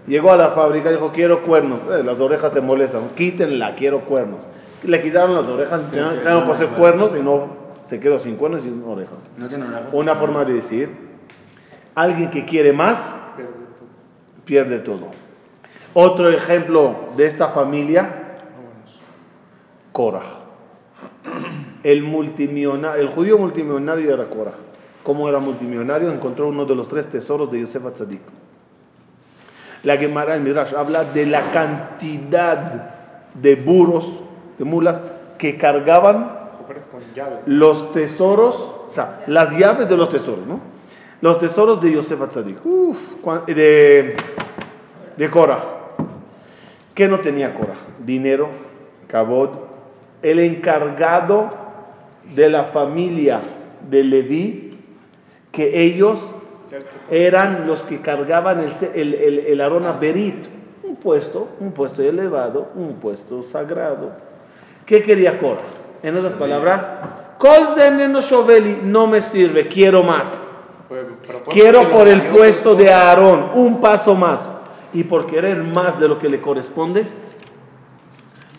Llegó 0.08 0.32
a 0.32 0.38
la 0.38 0.50
fábrica 0.50 0.90
y 0.90 0.94
dijo, 0.94 1.12
quiero 1.12 1.44
cuernos. 1.44 1.82
Eh, 1.92 2.02
las 2.02 2.22
orejas 2.22 2.54
te 2.54 2.62
molestan. 2.62 3.10
Quítenla, 3.10 3.76
quiero 3.76 4.06
cuernos. 4.06 4.40
Le 4.84 5.02
quitaron 5.02 5.36
las 5.36 5.48
orejas, 5.48 5.82
tengo 5.92 6.12
no 6.12 6.46
que 6.46 6.52
hacer 6.52 6.68
cuernos 6.70 7.12
y 7.20 7.22
no 7.22 7.68
se 7.84 8.00
quedó 8.00 8.20
sin 8.20 8.38
cuernos 8.38 8.62
y 8.64 8.70
sin 8.70 8.84
orejas. 8.84 9.28
No 9.38 9.50
tiene 9.50 9.66
orejas. 9.66 9.90
Una 9.92 10.16
forma 10.16 10.46
de 10.46 10.54
decir, 10.54 11.07
alguien 11.98 12.30
que 12.30 12.46
quiere 12.46 12.74
más, 12.74 13.16
pierde 14.46 14.78
todo. 14.78 15.08
Otro 15.96 16.30
ejemplo 16.30 17.08
de 17.18 17.26
esta 17.26 17.48
familia, 17.48 18.36
Korah. 19.92 20.22
El, 21.84 22.04
multimillonario, 22.04 23.02
el 23.02 23.10
judío 23.10 23.40
multimillonario 23.40 24.14
era 24.14 24.26
Korah. 24.26 24.54
¿Cómo 25.02 25.28
era 25.28 25.40
multimillonario? 25.40 26.12
Encontró 26.12 26.50
uno 26.50 26.66
de 26.66 26.76
los 26.76 26.88
tres 26.88 27.08
tesoros 27.08 27.52
de 27.52 27.62
Yosef 27.62 27.84
Atzadik. 27.88 28.22
La 29.82 29.98
Gemara, 29.98 30.36
el 30.36 30.42
Midrash, 30.42 30.76
habla 30.76 31.04
de 31.04 31.26
la 31.26 31.50
cantidad 31.50 32.92
de 33.34 33.56
burros, 33.56 34.22
de 34.60 34.66
mulas, 34.66 35.04
que 35.40 35.58
cargaban 35.58 36.38
los 37.48 37.92
tesoros, 37.92 38.56
o 38.86 38.90
sea, 38.90 39.24
las 39.26 39.58
llaves 39.58 39.90
de 39.90 39.98
los 39.98 40.10
tesoros, 40.10 40.46
¿no? 40.46 40.77
Los 41.22 41.40
tesoros 41.40 41.82
de 41.82 41.92
Yosef 41.92 42.22
Atzadik. 42.22 42.64
Uf, 42.66 42.98
de, 43.48 44.16
de 45.18 45.30
Korah. 45.30 45.64
¿Qué 46.94 47.08
no 47.08 47.20
tenía 47.20 47.54
Korah? 47.54 47.76
Dinero, 48.06 48.50
cabod. 49.08 49.50
El 50.22 50.40
encargado 50.40 51.50
de 52.36 52.50
la 52.50 52.66
familia 52.66 53.42
de 53.90 54.04
Leví, 54.04 54.80
que 55.52 55.84
ellos 55.84 56.28
eran 57.10 57.66
los 57.66 57.84
que 57.84 58.02
cargaban 58.02 58.60
el, 58.60 58.72
el, 58.94 59.14
el, 59.14 59.40
el 59.40 59.62
Arona 59.62 59.94
Berit. 59.94 60.46
Un 60.84 60.96
puesto, 60.98 61.50
un 61.60 61.72
puesto 61.72 62.02
elevado, 62.02 62.70
un 62.76 62.96
puesto 62.96 63.44
sagrado. 63.44 64.12
¿Qué 64.86 65.02
quería 65.02 65.38
Korah? 65.38 65.62
En 66.04 66.16
otras 66.16 66.34
palabras, 66.34 66.90
no 68.84 69.08
me 69.08 69.22
sirve, 69.22 69.68
quiero 69.68 70.04
más. 70.04 70.52
Quiero 71.50 71.92
por 71.92 72.08
el 72.08 72.28
puesto 72.28 72.76
de 72.76 72.92
Aarón, 72.92 73.52
un 73.54 73.82
paso 73.82 74.16
más. 74.16 74.50
Y 74.94 75.04
por 75.04 75.26
querer 75.26 75.64
más 75.64 76.00
de 76.00 76.08
lo 76.08 76.18
que 76.18 76.30
le 76.30 76.40
corresponde, 76.42 77.06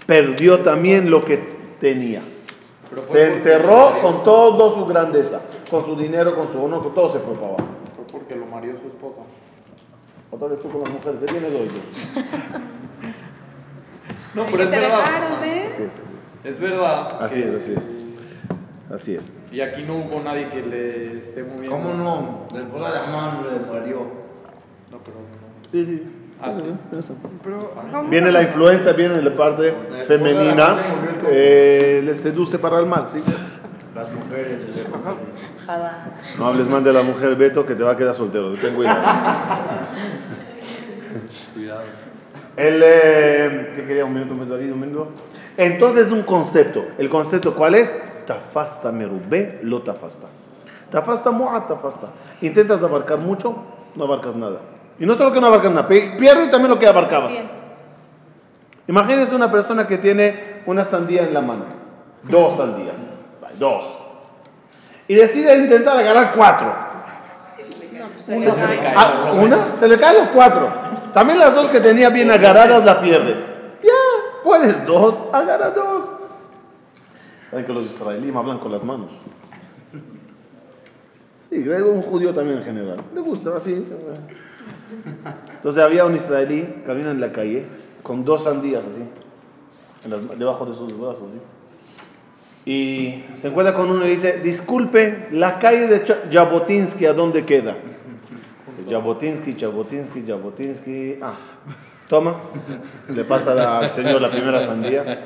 perdió 0.07 0.61
también 0.61 1.11
lo 1.11 1.21
que 1.21 1.39
tenía. 1.81 2.23
Se 3.07 3.35
enterró 3.35 3.95
con 4.01 4.23
toda 4.25 4.73
su 4.75 4.87
grandeza, 4.87 5.41
con 5.71 5.85
su 5.85 5.97
dinero, 5.97 6.35
con 6.35 6.51
su 6.51 6.63
honor, 6.63 6.83
con 6.83 6.95
todo 6.95 7.13
se 7.13 7.19
fue 7.19 7.35
para 7.35 7.49
abajo. 7.49 7.69
Fue 7.95 8.05
porque 8.11 8.37
lo 8.37 8.47
marió 8.47 8.73
su 8.73 8.87
esposa. 8.87 9.21
Otra 10.31 10.49
vez 10.49 10.61
tú 10.61 10.69
con 10.69 10.83
las 10.83 10.91
mujeres, 10.91 11.21
¿qué 11.21 11.27
tienes 11.27 11.51
hoy? 11.53 11.69
No, 14.35 14.45
pero 14.51 14.63
es 14.63 14.71
verdad. 14.71 15.45
¿eh? 15.45 15.69
Es, 16.45 16.61
verdad. 16.61 17.09
es. 17.09 17.23
Así 17.23 17.43
es, 17.43 17.55
así 17.55 17.75
es. 17.77 18.08
Así 18.93 19.15
es. 19.15 19.33
Y 19.53 19.61
aquí 19.61 19.83
no 19.83 19.97
hubo 19.97 20.23
nadie 20.23 20.49
que 20.49 20.63
le 20.63 21.19
esté 21.19 21.43
moviendo. 21.43 21.77
¿Cómo 21.77 21.95
no? 21.95 22.47
La 22.53 22.61
esposa 22.61 22.93
de 22.93 22.99
Amán 22.99 23.43
le 23.45 23.59
murió. 23.61 23.99
No, 24.91 24.99
pero 25.05 25.19
no. 25.19 25.73
Sí, 25.73 25.85
sí. 25.85 26.07
Ah, 26.41 26.55
sí. 26.59 26.73
eso. 26.97 27.15
Pero 27.43 27.73
Viene 28.09 28.31
la 28.31 28.43
influencia, 28.43 28.93
viene 28.93 29.21
la 29.21 29.37
parte 29.37 29.75
La 29.91 30.05
femenina, 30.05 30.79
eh, 31.31 32.01
le 32.05 32.15
seduce 32.15 32.59
para 32.59 32.79
el 32.79 32.87
mal, 32.87 33.09
¿sí? 33.09 33.21
Las 33.95 34.13
mujeres. 34.13 34.67
No 36.39 36.47
hables 36.47 36.69
mal 36.69 36.85
de 36.85 36.93
la 36.93 37.03
mujer, 37.03 37.35
Beto, 37.35 37.67
que 37.67 37.75
te 37.75 37.83
va 37.83 37.93
a 37.93 37.97
quedar 37.97 38.15
soltero. 38.15 38.55
Ten 38.55 38.75
cuidado. 38.75 39.03
Cuidado. 41.55 41.83
El, 42.57 42.83
eh, 42.85 43.73
¿Qué 43.75 43.85
quería? 43.85 44.05
¿Un 44.05 44.15
minuto, 44.15 44.33
un 44.33 44.41
minuto, 44.41 44.55
ahí, 44.57 44.71
un 44.71 44.81
minuto? 44.81 45.09
Entonces, 45.57 46.11
un 46.13 46.23
concepto. 46.23 46.87
¿El 46.99 47.09
concepto 47.09 47.55
cuál 47.55 47.75
es? 47.75 47.97
Tafasta 48.29 48.93
merubé, 48.93 49.59
lo 49.63 49.81
tafasta. 49.81 50.27
Tafasta 50.91 51.31
moa, 51.31 51.67
tafasta. 51.67 52.09
Intentas 52.43 52.83
abarcar 52.83 53.21
mucho, 53.21 53.57
no 53.95 54.05
abarcas 54.05 54.37
nada. 54.37 54.59
Y 54.99 55.07
no 55.07 55.15
solo 55.15 55.33
que 55.33 55.41
no 55.41 55.47
abarcas 55.47 55.73
nada, 55.73 55.89
pierde 55.89 56.49
también 56.49 56.69
lo 56.69 56.79
que 56.79 56.87
abarcabas. 56.87 57.33
Imagínense 58.87 59.35
una 59.35 59.51
persona 59.51 59.87
que 59.87 59.97
tiene 59.97 60.63
una 60.67 60.85
sandía 60.85 61.23
en 61.23 61.33
la 61.33 61.41
mano. 61.41 61.65
Dos 62.25 62.59
sandías. 62.59 63.09
Dos. 63.59 63.97
Y 65.07 65.15
decide 65.15 65.57
intentar 65.57 65.97
agarrar 65.97 66.33
cuatro. 66.37 66.75
Una 68.27 68.55
se 68.55 68.67
le 68.67 68.79
cae. 68.79 68.95
Ah, 68.95 69.33
una, 69.33 69.65
se 69.65 69.89
le 69.89 69.99
caen 69.99 70.19
los 70.19 70.29
cuatro. 70.29 70.71
También 71.15 71.39
las 71.39 71.55
dos 71.55 71.69
que 71.69 71.81
tenía 71.81 72.11
bien 72.11 72.31
agarradas 72.31 72.85
la 72.85 73.01
pierde. 73.01 73.33
Ya, 73.83 74.43
puedes 74.45 74.85
dos, 74.85 75.15
agarra 75.33 75.71
dos. 75.71 76.19
Saben 77.51 77.65
que 77.65 77.73
los 77.73 77.87
israelíes 77.87 78.35
hablan 78.35 78.59
con 78.59 78.71
las 78.73 78.85
manos. 78.85 79.13
Sí, 81.51 81.63
creo 81.65 81.85
que 81.87 81.91
un 81.91 82.03
judío 82.03 82.35
también 82.35 82.59
en 82.59 82.65
general. 82.65 82.99
Le 83.15 83.21
gusta 83.21 83.57
así. 83.57 83.83
Entonces 85.55 85.83
había 85.83 86.05
un 86.05 86.15
israelí 86.15 86.83
camina 86.87 87.11
en 87.11 87.21
la 87.21 87.33
calle 87.33 87.65
con 88.03 88.25
dos 88.25 88.45
sandías 88.45 88.85
así, 88.87 89.03
en 90.05 90.11
las- 90.11 90.39
debajo 90.39 90.67
de 90.67 90.75
sus 90.75 90.99
brazos. 90.99 91.33
¿sí? 91.33 91.39
Y 92.71 93.25
se 93.37 93.49
encuentra 93.49 93.73
con 93.75 93.91
uno 93.91 94.07
y 94.07 94.11
dice, 94.11 94.41
disculpe, 94.43 95.29
la 95.33 95.59
calle 95.59 95.87
de 95.89 96.05
Jabotinsky, 96.31 97.07
¿a 97.07 97.15
dónde 97.15 97.45
queda? 97.47 97.77
Jabotinsky, 98.89 99.55
Jabotinsky, 99.59 100.23
Jabotinsky. 100.27 101.19
Ah, 101.23 101.35
toma. 102.09 102.35
Le 103.09 103.25
pasa 103.25 103.79
al 103.79 103.91
señor 103.91 104.21
la 104.21 104.31
primera 104.31 104.63
sandía. 104.63 105.21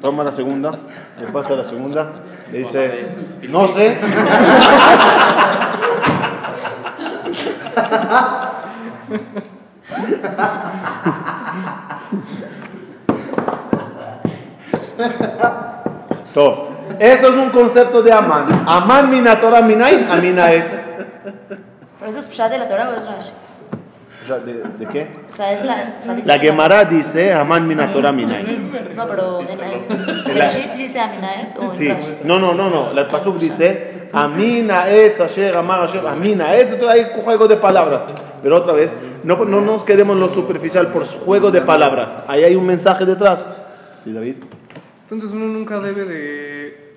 Toma 0.00 0.24
la 0.24 0.32
segunda. 0.32 0.78
Le 1.20 1.26
pasa 1.28 1.54
la 1.54 1.64
segunda. 1.64 2.12
Le 2.50 2.58
dice, 2.58 3.08
no 3.48 3.66
sé. 3.68 3.98
Top. 16.32 16.74
Eso 16.98 17.28
es 17.28 17.34
un 17.34 17.50
concepto 17.50 18.02
de 18.02 18.12
Amán. 18.12 18.46
Amán 18.66 19.10
mina 19.10 19.38
Torah 19.40 19.60
minait, 19.62 20.08
amina 20.10 20.52
etz. 20.52 20.86
¿Pero 21.98 22.10
eso 22.10 22.20
es 22.20 22.50
de 22.50 22.58
la 22.58 22.68
Torah 22.68 22.88
o 22.88 22.92
es? 22.92 23.34
O 24.24 24.26
sea, 24.26 24.38
¿De, 24.38 24.54
de 24.54 24.86
qué? 24.86 25.10
O 25.30 25.36
sea, 25.36 25.52
es 25.52 25.64
la... 25.64 25.96
o 26.00 26.02
sea, 26.02 26.14
dice 26.14 26.26
La 26.26 26.38
Gemara 26.38 26.84
dice 26.86 27.32
Amán 27.34 27.68
mina 27.68 27.92
Torah 27.92 28.10
minait. 28.10 28.48
No, 28.96 29.06
pero 29.06 29.40
en 29.40 29.50
el... 29.50 29.60
¿El 30.30 30.38
La- 30.38 30.48
Shit 30.48 30.72
dice 30.72 30.98
Aminaet 30.98 31.54
o 31.58 31.64
en 31.64 31.72
Sí. 31.74 31.88
No, 32.24 32.38
no, 32.38 32.54
no, 32.54 32.70
no. 32.70 32.98
El 32.98 33.06
pasuk 33.06 33.38
dice 33.38 34.08
Amina 34.14 34.88
etz 34.88 35.20
asher 35.20 35.54
amar 35.56 35.82
asher 35.82 36.06
amina 36.06 36.54
etz. 36.54 36.72
Entonces 36.72 36.88
hay 36.88 37.12
un 37.16 37.22
juego 37.22 37.46
de 37.46 37.56
palabras. 37.56 38.02
Pero 38.42 38.56
otra 38.56 38.72
vez, 38.72 38.94
no, 39.24 39.36
no 39.44 39.60
nos 39.60 39.84
quedemos 39.84 40.14
en 40.14 40.20
lo 40.20 40.28
superficial 40.30 40.86
por 40.88 41.06
juego 41.06 41.50
de 41.50 41.60
palabras. 41.62 42.16
Ahí 42.26 42.44
hay 42.44 42.54
un 42.54 42.64
mensaje 42.66 43.04
detrás. 43.04 43.44
Sí, 44.02 44.12
David. 44.12 44.36
Entonces 45.02 45.32
uno 45.32 45.46
nunca 45.46 45.80
debe 45.80 46.04
de 46.04 46.94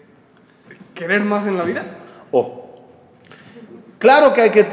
querer 0.93 1.21
más 1.25 1.45
en 1.45 1.57
la 1.57 1.63
vida. 1.63 1.83
Oh. 2.31 2.66
Claro 3.99 4.31
que 4.33 4.41
hay 4.41 4.49
que 4.51 4.63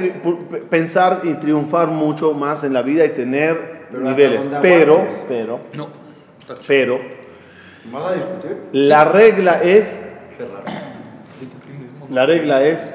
pensar 0.71 1.21
y 1.25 1.35
triunfar 1.35 1.87
mucho 1.89 2.33
más 2.35 2.63
en 2.65 2.73
la 2.75 2.83
vida 2.83 3.05
y 3.07 3.11
tener 3.11 3.87
Pero 3.91 4.03
niveles, 4.03 4.49
pero, 4.61 4.93
aguantes. 4.95 5.25
pero, 5.29 5.61
No. 5.75 5.89
pero, 6.67 6.99
¿Vas 7.91 8.05
a 8.07 8.15
discutir? 8.15 8.57
la 8.73 9.05
regla 9.05 9.63
es, 9.63 9.99
la 12.11 12.27
regla 12.27 12.63
es, 12.65 12.95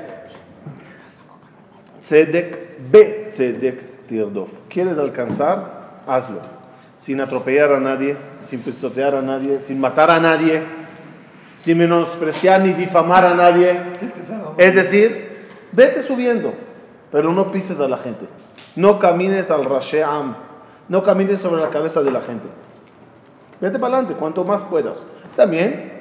tzedek 2.02 2.78
be 2.92 3.28
tzedek 3.32 4.06
tirdof. 4.08 4.52
¿Quieres 4.70 4.98
alcanzar? 4.98 6.02
Hazlo. 6.08 6.42
Sin 6.96 7.22
atropellar 7.22 7.72
a 7.74 7.80
nadie, 7.80 8.18
sin 8.44 8.60
pisotear 8.62 9.16
a 9.16 9.22
nadie, 9.22 9.60
sin 9.62 9.80
matar 9.80 10.12
a 10.12 10.20
nadie. 10.20 10.62
sin 11.60 11.78
menospreciar 11.78 12.62
ni 12.62 12.72
difamar 12.74 13.26
a 13.26 13.34
nadie. 13.34 13.78
Es 14.58 14.76
decir, 14.76 15.29
vete 15.72 16.02
subiendo, 16.02 16.54
pero 17.12 17.32
no 17.32 17.52
pises 17.52 17.80
a 17.80 17.88
la 17.88 17.98
gente. 17.98 18.28
No 18.76 19.00
camines 19.00 19.52
al 19.52 19.66
Rasheam, 19.66 20.36
no 20.88 21.04
camines 21.04 21.40
sobre 21.40 21.62
la 21.62 21.70
cabeza 21.70 22.02
de 22.02 22.12
la 22.12 22.22
gente. 22.22 22.48
Vete 23.60 23.78
para 23.78 23.96
adelante, 23.96 24.18
cuanto 24.18 24.44
más 24.44 24.62
puedas. 24.64 25.06
También, 25.36 25.92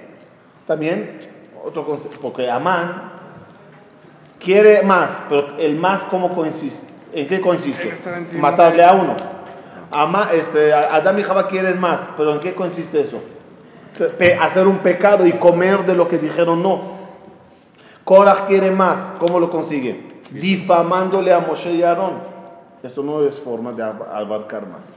también, 0.66 1.18
otro 1.64 1.84
concepto, 1.84 2.18
porque 2.20 2.50
Amán 2.50 3.12
quiere 4.38 4.82
más, 4.82 5.20
pero 5.28 5.56
el 5.58 5.76
más, 5.76 6.04
¿cómo 6.04 6.34
consiste? 6.34 6.86
¿En 7.12 7.26
qué 7.26 7.40
consiste? 7.40 7.94
Matarle 8.38 8.84
a 8.84 8.92
uno. 8.92 9.16
Ama, 9.90 10.30
este, 10.32 10.72
Adán 10.72 11.18
y 11.18 11.22
Java 11.22 11.48
quieren 11.48 11.80
más, 11.80 12.02
pero 12.16 12.32
¿en 12.34 12.40
qué 12.40 12.54
consiste 12.54 13.00
eso? 13.00 13.22
Hacer 14.40 14.66
un 14.66 14.78
pecado 14.78 15.26
y 15.26 15.32
comer 15.32 15.84
de 15.84 15.94
lo 15.94 16.06
que 16.06 16.18
dijeron 16.18 16.62
no. 16.62 16.97
Korah 18.08 18.46
quiere 18.46 18.70
más, 18.70 19.10
¿cómo 19.18 19.38
lo 19.38 19.50
consigue? 19.50 20.00
Difamándole 20.30 21.30
a 21.30 21.40
Moshe 21.40 21.72
y 21.72 21.82
Aarón. 21.82 22.14
Eso 22.82 23.02
no 23.02 23.22
es 23.22 23.38
forma 23.38 23.72
de 23.72 23.82
ab- 23.82 24.08
abarcar 24.10 24.66
más. 24.66 24.96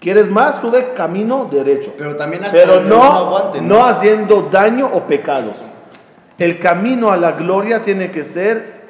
¿Quieres 0.00 0.30
más? 0.30 0.56
Sube 0.58 0.94
camino 0.94 1.44
derecho. 1.44 1.92
Pero 1.98 2.16
también 2.16 2.42
hasta 2.44 2.56
Pero 2.58 2.80
no, 2.80 3.02
aguante, 3.02 3.60
¿no? 3.60 3.76
no 3.76 3.84
haciendo 3.84 4.48
daño 4.50 4.88
o 4.90 5.02
pecados. 5.02 5.58
El 6.38 6.58
camino 6.58 7.10
a 7.10 7.18
la 7.18 7.32
gloria 7.32 7.82
tiene 7.82 8.10
que 8.10 8.24
ser 8.24 8.84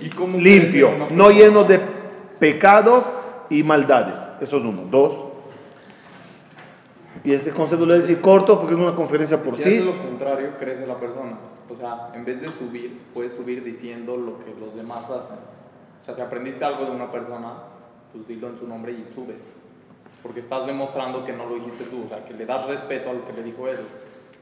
¿Y 0.00 0.10
cómo 0.10 0.36
limpio, 0.36 0.90
no 1.10 1.30
lleno 1.30 1.62
de 1.62 1.80
pecados 2.40 3.08
y 3.50 3.62
maldades. 3.62 4.26
Eso 4.40 4.56
es 4.56 4.64
uno. 4.64 4.82
Dos. 4.90 5.14
Y 7.22 7.32
este 7.34 7.50
concepto 7.50 7.86
lo 7.86 7.92
voy 7.92 7.98
a 8.00 8.02
decir 8.02 8.20
corto 8.20 8.58
porque 8.58 8.74
es 8.74 8.80
una 8.80 8.96
conferencia 8.96 9.40
por 9.40 9.54
Si 9.54 9.62
haces 9.62 9.74
sí. 9.74 9.78
lo 9.84 9.96
contrario, 9.96 10.50
crece 10.58 10.84
la 10.88 10.96
persona. 10.96 11.38
O 11.68 11.76
sea, 11.76 12.10
en 12.14 12.24
vez 12.24 12.40
de 12.40 12.50
subir, 12.50 13.00
puedes 13.14 13.32
subir 13.32 13.62
diciendo 13.64 14.16
lo 14.16 14.38
que 14.44 14.54
los 14.58 14.74
demás 14.74 15.04
hacen. 15.04 15.38
O 16.02 16.04
sea, 16.04 16.14
si 16.14 16.20
aprendiste 16.20 16.64
algo 16.64 16.84
de 16.84 16.90
una 16.90 17.10
persona, 17.10 17.54
pues 18.12 18.28
dilo 18.28 18.48
en 18.48 18.58
su 18.58 18.68
nombre 18.68 18.92
y 18.92 19.04
subes. 19.14 19.54
Porque 20.22 20.40
estás 20.40 20.66
demostrando 20.66 21.24
que 21.24 21.32
no 21.32 21.46
lo 21.46 21.56
dijiste 21.56 21.84
tú, 21.84 22.04
o 22.04 22.08
sea, 22.08 22.24
que 22.24 22.34
le 22.34 22.46
das 22.46 22.66
respeto 22.66 23.10
a 23.10 23.12
lo 23.14 23.26
que 23.26 23.32
le 23.32 23.42
dijo 23.42 23.68
él. 23.68 23.78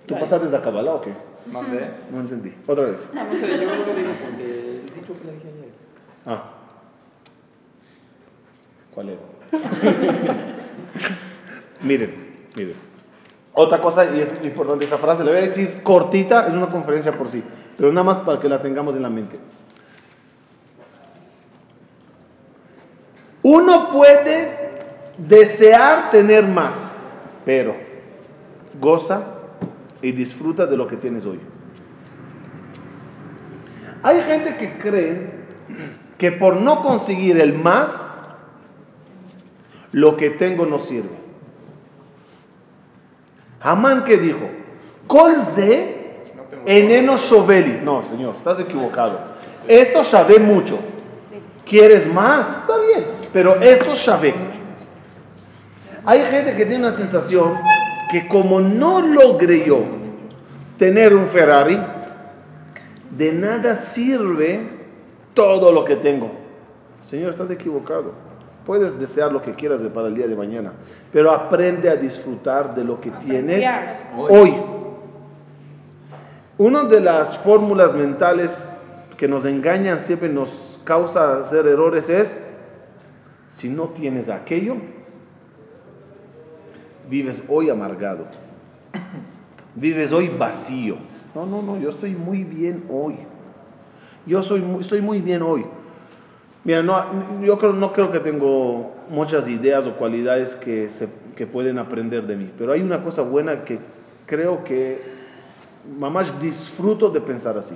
¿Tú 0.06 0.14
pasaste 0.14 0.48
de 0.48 0.60
Kabbalah 0.60 0.94
o 0.94 1.00
qué? 1.00 1.12
Mandé. 1.50 1.90
No 2.10 2.20
entendí. 2.20 2.52
Otra 2.66 2.86
vez. 2.86 3.08
No, 3.12 3.24
no 3.24 3.32
sé, 3.32 3.48
yo 3.48 3.74
lo 3.74 3.94
digo 3.94 4.12
porque 4.20 4.70
el 4.80 4.94
dicho 4.94 5.18
que 5.18 5.24
le 5.26 5.32
dije 5.34 5.48
ayer. 5.48 5.72
Ah. 6.26 6.50
¿Cuál 8.94 9.08
era? 9.10 9.20
miren, 11.82 12.14
miren. 12.56 12.91
Otra 13.54 13.80
cosa, 13.80 14.06
y 14.14 14.20
es 14.20 14.32
importante 14.44 14.86
esa 14.86 14.96
frase, 14.96 15.24
le 15.24 15.30
voy 15.30 15.40
a 15.40 15.42
decir 15.44 15.82
cortita, 15.82 16.46
es 16.48 16.54
una 16.54 16.68
conferencia 16.68 17.12
por 17.12 17.28
sí, 17.28 17.42
pero 17.76 17.92
nada 17.92 18.04
más 18.04 18.18
para 18.20 18.40
que 18.40 18.48
la 18.48 18.62
tengamos 18.62 18.96
en 18.96 19.02
la 19.02 19.10
mente. 19.10 19.38
Uno 23.42 23.90
puede 23.92 24.56
desear 25.18 26.10
tener 26.10 26.46
más, 26.46 26.98
pero 27.44 27.74
goza 28.80 29.22
y 30.00 30.12
disfruta 30.12 30.64
de 30.64 30.76
lo 30.76 30.86
que 30.86 30.96
tienes 30.96 31.26
hoy. 31.26 31.40
Hay 34.02 34.22
gente 34.22 34.56
que 34.56 34.78
cree 34.78 35.30
que 36.16 36.32
por 36.32 36.56
no 36.56 36.82
conseguir 36.82 37.40
el 37.40 37.52
más, 37.52 38.10
lo 39.92 40.16
que 40.16 40.30
tengo 40.30 40.64
no 40.64 40.78
sirve. 40.78 41.21
Hamán 43.62 44.04
que 44.04 44.18
dijo, 44.18 44.48
Colze 45.06 46.02
eneno 46.66 47.16
shoveli. 47.16 47.80
No, 47.82 48.04
señor, 48.04 48.36
estás 48.36 48.60
equivocado. 48.60 49.18
Esto 49.68 50.04
sabe 50.04 50.38
mucho. 50.38 50.78
¿Quieres 51.64 52.12
más? 52.12 52.48
Está 52.58 52.78
bien, 52.78 53.06
pero 53.32 53.60
esto 53.60 53.94
sabe. 53.94 54.34
Hay 56.04 56.24
gente 56.24 56.54
que 56.54 56.66
tiene 56.66 56.86
una 56.86 56.92
sensación 56.92 57.58
que 58.10 58.26
como 58.26 58.60
no 58.60 59.00
logré 59.00 59.64
yo 59.64 59.78
tener 60.76 61.14
un 61.14 61.26
Ferrari, 61.26 61.80
de 63.16 63.32
nada 63.32 63.76
sirve 63.76 64.60
todo 65.34 65.72
lo 65.72 65.84
que 65.84 65.96
tengo. 65.96 66.30
Señor, 67.02 67.30
estás 67.30 67.50
equivocado. 67.50 68.12
Puedes 68.66 68.98
desear 68.98 69.32
lo 69.32 69.42
que 69.42 69.52
quieras 69.52 69.82
de 69.82 69.88
para 69.88 70.08
el 70.08 70.14
día 70.14 70.28
de 70.28 70.36
mañana, 70.36 70.72
pero 71.12 71.32
aprende 71.32 71.90
a 71.90 71.96
disfrutar 71.96 72.74
de 72.74 72.84
lo 72.84 73.00
que 73.00 73.10
tienes 73.10 73.68
hoy. 74.16 74.54
Una 76.58 76.84
de 76.84 77.00
las 77.00 77.36
fórmulas 77.38 77.92
mentales 77.92 78.68
que 79.16 79.26
nos 79.26 79.44
engañan, 79.44 79.98
siempre 79.98 80.28
nos 80.28 80.78
causa 80.84 81.38
hacer 81.38 81.66
errores 81.66 82.08
es, 82.08 82.38
si 83.50 83.68
no 83.68 83.88
tienes 83.88 84.28
aquello, 84.28 84.76
vives 87.10 87.42
hoy 87.48 87.68
amargado, 87.68 88.26
vives 89.74 90.12
hoy 90.12 90.28
vacío. 90.28 90.96
No, 91.34 91.46
no, 91.46 91.62
no, 91.62 91.78
yo 91.78 91.90
estoy 91.90 92.12
muy 92.12 92.44
bien 92.44 92.84
hoy. 92.90 93.16
Yo 94.26 94.42
soy, 94.42 94.64
estoy 94.80 95.00
muy 95.00 95.20
bien 95.20 95.42
hoy. 95.42 95.64
Mira, 96.64 96.82
no, 96.82 97.40
yo 97.42 97.58
creo, 97.58 97.72
no 97.72 97.92
creo 97.92 98.10
que 98.10 98.20
tengo 98.20 98.92
muchas 99.08 99.48
ideas 99.48 99.86
o 99.86 99.96
cualidades 99.96 100.54
que, 100.54 100.88
se, 100.88 101.08
que 101.34 101.46
pueden 101.46 101.78
aprender 101.78 102.26
de 102.26 102.36
mí, 102.36 102.50
pero 102.56 102.72
hay 102.72 102.82
una 102.82 103.02
cosa 103.02 103.22
buena 103.22 103.64
que 103.64 103.80
creo 104.26 104.62
que, 104.62 105.02
mamás, 105.98 106.40
disfruto 106.40 107.10
de 107.10 107.20
pensar 107.20 107.58
así. 107.58 107.74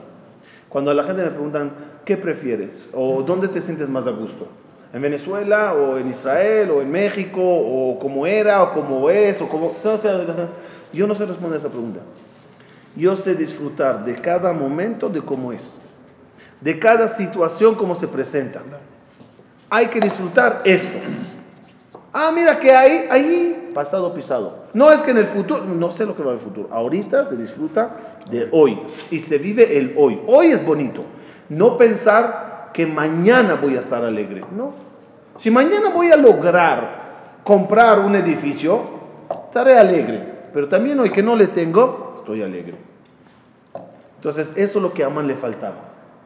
Cuando 0.68 0.90
a 0.90 0.94
la 0.94 1.02
gente 1.02 1.24
me 1.24 1.30
preguntan, 1.30 1.72
¿qué 2.04 2.16
prefieres? 2.16 2.88
¿O 2.92 3.22
dónde 3.22 3.48
te 3.48 3.60
sientes 3.60 3.88
más 3.88 4.06
a 4.06 4.10
gusto? 4.10 4.46
¿En 4.92 5.02
Venezuela 5.02 5.74
o 5.74 5.98
en 5.98 6.08
Israel 6.08 6.70
o 6.70 6.80
en 6.80 6.90
México 6.90 7.40
o 7.42 7.98
cómo 7.98 8.26
era 8.26 8.62
o 8.62 8.72
cómo 8.72 9.10
es 9.10 9.42
o 9.42 9.48
cómo... 9.48 9.74
Yo 10.92 11.06
no 11.06 11.14
sé 11.14 11.26
responder 11.26 11.58
esa 11.58 11.68
pregunta. 11.68 12.00
Yo 12.96 13.16
sé 13.16 13.34
disfrutar 13.34 14.04
de 14.04 14.14
cada 14.14 14.52
momento 14.52 15.08
de 15.08 15.20
cómo 15.20 15.52
es, 15.52 15.80
de 16.60 16.78
cada 16.78 17.08
situación 17.08 17.74
como 17.74 17.94
se 17.94 18.08
presenta. 18.08 18.62
Hay 19.68 19.86
que 19.86 20.00
disfrutar 20.00 20.62
esto. 20.64 20.98
Ah, 22.12 22.32
mira 22.34 22.58
que 22.58 22.74
hay 22.74 23.06
ahí 23.10 23.70
pasado 23.74 24.14
pisado. 24.14 24.64
No 24.72 24.90
es 24.90 25.02
que 25.02 25.10
en 25.10 25.18
el 25.18 25.26
futuro, 25.26 25.64
no 25.64 25.90
sé 25.90 26.06
lo 26.06 26.16
que 26.16 26.22
va 26.22 26.30
en 26.30 26.38
el 26.38 26.42
futuro. 26.42 26.68
Ahorita 26.72 27.24
se 27.24 27.36
disfruta 27.36 27.90
de 28.30 28.48
hoy 28.52 28.78
y 29.10 29.18
se 29.18 29.38
vive 29.38 29.76
el 29.76 29.94
hoy. 29.98 30.20
Hoy 30.26 30.46
es 30.46 30.64
bonito. 30.64 31.02
No 31.48 31.76
pensar 31.76 32.70
que 32.72 32.86
mañana 32.86 33.54
voy 33.54 33.76
a 33.76 33.80
estar 33.80 34.02
alegre. 34.02 34.44
No. 34.56 34.72
Si 35.36 35.50
mañana 35.50 35.90
voy 35.90 36.10
a 36.10 36.16
lograr 36.16 37.40
comprar 37.44 38.00
un 38.00 38.16
edificio, 38.16 38.82
estaré 39.46 39.78
alegre. 39.78 40.36
Pero 40.52 40.68
también 40.68 40.98
hoy 40.98 41.10
que 41.10 41.22
no 41.22 41.36
le 41.36 41.48
tengo, 41.48 42.14
estoy 42.16 42.42
alegre. 42.42 42.74
Entonces, 44.16 44.54
eso 44.56 44.78
es 44.78 44.82
lo 44.82 44.92
que 44.92 45.04
a 45.04 45.08
Amán 45.08 45.26
le 45.26 45.36
faltaba 45.36 45.76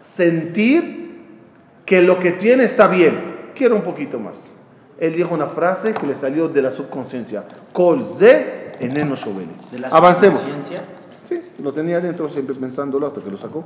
Sentir 0.01 1.23
que 1.85 2.01
lo 2.01 2.19
que 2.19 2.31
tiene 2.31 2.63
está 2.63 2.87
bien. 2.87 3.35
Quiero 3.55 3.75
un 3.75 3.81
poquito 3.81 4.19
más. 4.19 4.41
Él 4.99 5.13
dijo 5.15 5.33
una 5.33 5.47
frase 5.47 5.93
que 5.93 6.05
le 6.05 6.15
salió 6.15 6.47
de 6.47 6.61
la 6.61 6.71
subconsciencia. 6.71 7.43
Kol 7.73 8.05
ze 8.05 8.71
eneno 8.79 9.15
shoveli. 9.15 9.55
De 9.71 9.79
la 9.79 9.87
Avancemos. 9.89 10.41
conciencia. 10.41 10.81
Sí, 11.23 11.41
lo 11.61 11.73
tenía 11.73 11.97
adentro 11.97 12.29
siempre 12.29 12.55
pensándolo 12.55 13.07
hasta 13.07 13.21
que 13.21 13.31
lo 13.31 13.37
sacó. 13.37 13.63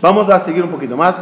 Vamos 0.00 0.28
a 0.28 0.38
seguir 0.38 0.62
un 0.62 0.70
poquito 0.70 0.96
más. 0.96 1.20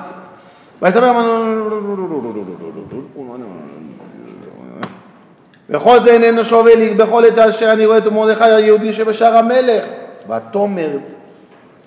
בכל 5.70 6.00
זה 6.00 6.10
איננו 6.12 6.44
שווה 6.44 6.74
לי, 6.74 6.94
בכל 6.94 7.24
עת 7.24 7.38
אשר 7.38 7.72
אני 7.72 7.86
רואה 7.86 7.98
את 7.98 8.06
מרדכי 8.06 8.44
היהודי 8.44 8.92
שבשער 8.92 9.36
המלך. 9.36 9.84
ותאמר 10.28 10.98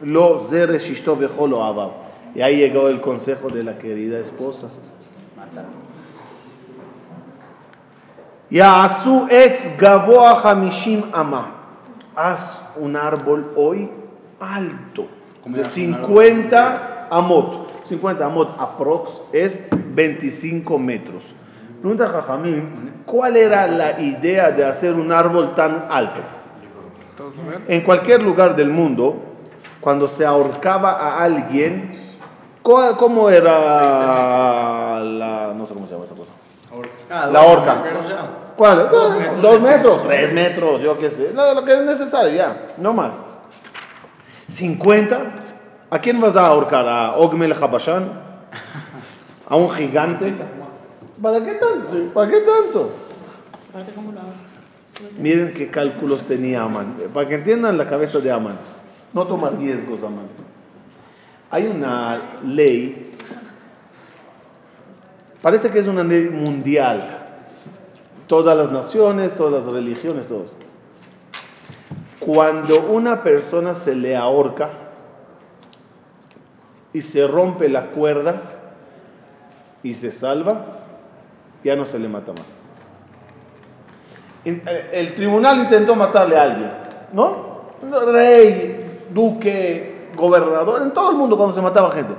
lo 0.05 0.39
Y 2.35 2.41
ahí 2.43 2.57
llegó 2.57 2.89
el 2.89 3.01
consejo 3.01 3.49
de 3.49 3.65
la 3.65 3.79
querida 3.79 4.19
esposa. 4.19 4.69
Yaasu 8.51 9.27
etz 9.31 9.77
gavoa 9.79 10.41
hamishim 10.41 11.03
ama. 11.13 11.51
Haz 12.15 12.61
un 12.77 12.95
árbol 12.95 13.53
hoy 13.57 13.91
alto, 14.39 15.07
de 15.45 15.65
50 15.65 17.09
amot. 17.11 17.85
50 17.89 18.25
amot 18.25 18.55
aprox 18.59 19.23
es 19.33 19.61
25 19.71 20.79
metros. 20.79 21.35
Pregunta 21.81 22.07
Jajamín, 22.07 23.03
¿cuál 23.05 23.37
era 23.37 23.67
la 23.67 24.01
idea 24.01 24.51
de 24.51 24.65
hacer 24.65 24.95
un 24.95 25.13
árbol 25.13 25.55
tan 25.55 25.87
alto? 25.91 26.21
En 27.69 27.83
cualquier 27.83 28.23
lugar 28.23 28.57
del 28.57 28.71
mundo, 28.71 29.34
cuando 29.85 30.09
se 30.09 30.25
ahorcaba 30.25 30.93
a 30.93 31.23
alguien, 31.23 31.93
¿cuál- 32.63 32.97
¿cómo 32.97 33.29
era 33.29 34.99
la... 35.03 35.53
no 35.55 35.67
sé 35.67 35.75
cómo 35.75 35.87
se 35.87 35.93
llama 35.93 36.07
esa 36.07 36.15
cosa? 36.15 36.33
Ah, 37.11 37.27
La 37.27 37.43
horca. 37.43 37.83
¿Cuál? 38.57 38.89
Dos 38.91 39.15
metros 39.15 39.43
Dos 39.43 39.61
metros, 39.61 40.03
tres 40.05 40.33
metros, 40.33 40.81
yo 40.81 40.97
qué 40.97 41.11
sé. 41.11 41.33
Lo, 41.35 41.53
lo 41.55 41.65
que 41.65 41.75
es 41.75 41.83
necesario, 41.83 42.35
ya, 42.35 42.67
no 42.79 42.95
más. 42.95 43.23
50. 44.49 45.21
¿A 45.91 45.99
quién 45.99 46.19
vas 46.21 46.35
a 46.35 46.47
ahorcar? 46.47 46.89
¿A 46.89 47.17
Ogmel 47.19 47.53
Habashan? 47.53 48.11
¿A 49.49 49.57
un 49.57 49.71
gigante? 49.71 50.35
¿Para 51.23 51.45
qué 51.45 51.53
tanto? 51.53 52.13
¿Para 52.15 52.31
qué 52.31 52.41
tanto? 52.41 52.91
Aparte, 53.71 53.93
¿cómo 53.93 54.13
lo 54.13 54.21
hago? 54.21 54.31
Miren 55.19 55.53
qué 55.53 55.71
cálculos 55.71 56.21
tenía 56.25 56.63
Amán. 56.63 56.95
Para 57.13 57.29
que 57.29 57.35
entiendan 57.35 57.77
la 57.77 57.85
cabeza 57.85 58.19
de 58.21 58.31
Amán. 58.33 58.57
No 59.15 59.27
toma 59.27 59.51
riesgos, 59.51 60.03
Amán. 60.03 60.27
Hay 61.51 61.67
una 61.67 62.19
ley, 62.45 63.13
parece 65.41 65.71
que 65.71 65.79
es 65.79 65.87
una 65.87 66.03
ley 66.03 66.29
mundial. 66.29 67.21
Todas 68.27 68.57
las 68.57 68.73
naciones, 68.73 69.35
todas 69.35 69.65
las 69.65 69.73
religiones, 69.73 70.27
todos. 70.27 70.57
Cuando 72.19 72.81
una 72.91 73.23
persona 73.23 73.75
se 73.75 73.95
le 73.95 74.17
ahorca 74.17 74.71
y 76.93 77.03
se 77.03 77.27
rompe 77.27 77.69
la 77.69 77.91
cuerda 77.91 78.41
y 79.83 79.95
se 79.95 80.11
salva, 80.11 80.65
ya 81.63 81.77
no 81.77 81.85
se 81.85 81.99
le 81.99 82.09
mata 82.09 82.33
más. 82.33 82.57
Eh, 84.45 84.91
El 84.93 85.15
tribunal 85.15 85.59
intentó 85.61 85.95
matarle 85.95 86.37
a 86.37 86.43
alguien, 86.43 86.73
¿no? 87.13 87.55
Rey, 88.13 88.74
duque, 89.15 89.95
gobernador, 90.17 90.83
en 90.83 90.93
todo 90.93 91.11
el 91.11 91.17
mundo 91.17 91.37
cuando 91.37 91.55
se 91.55 91.63
mataba 91.63 91.91
gente. 91.91 92.15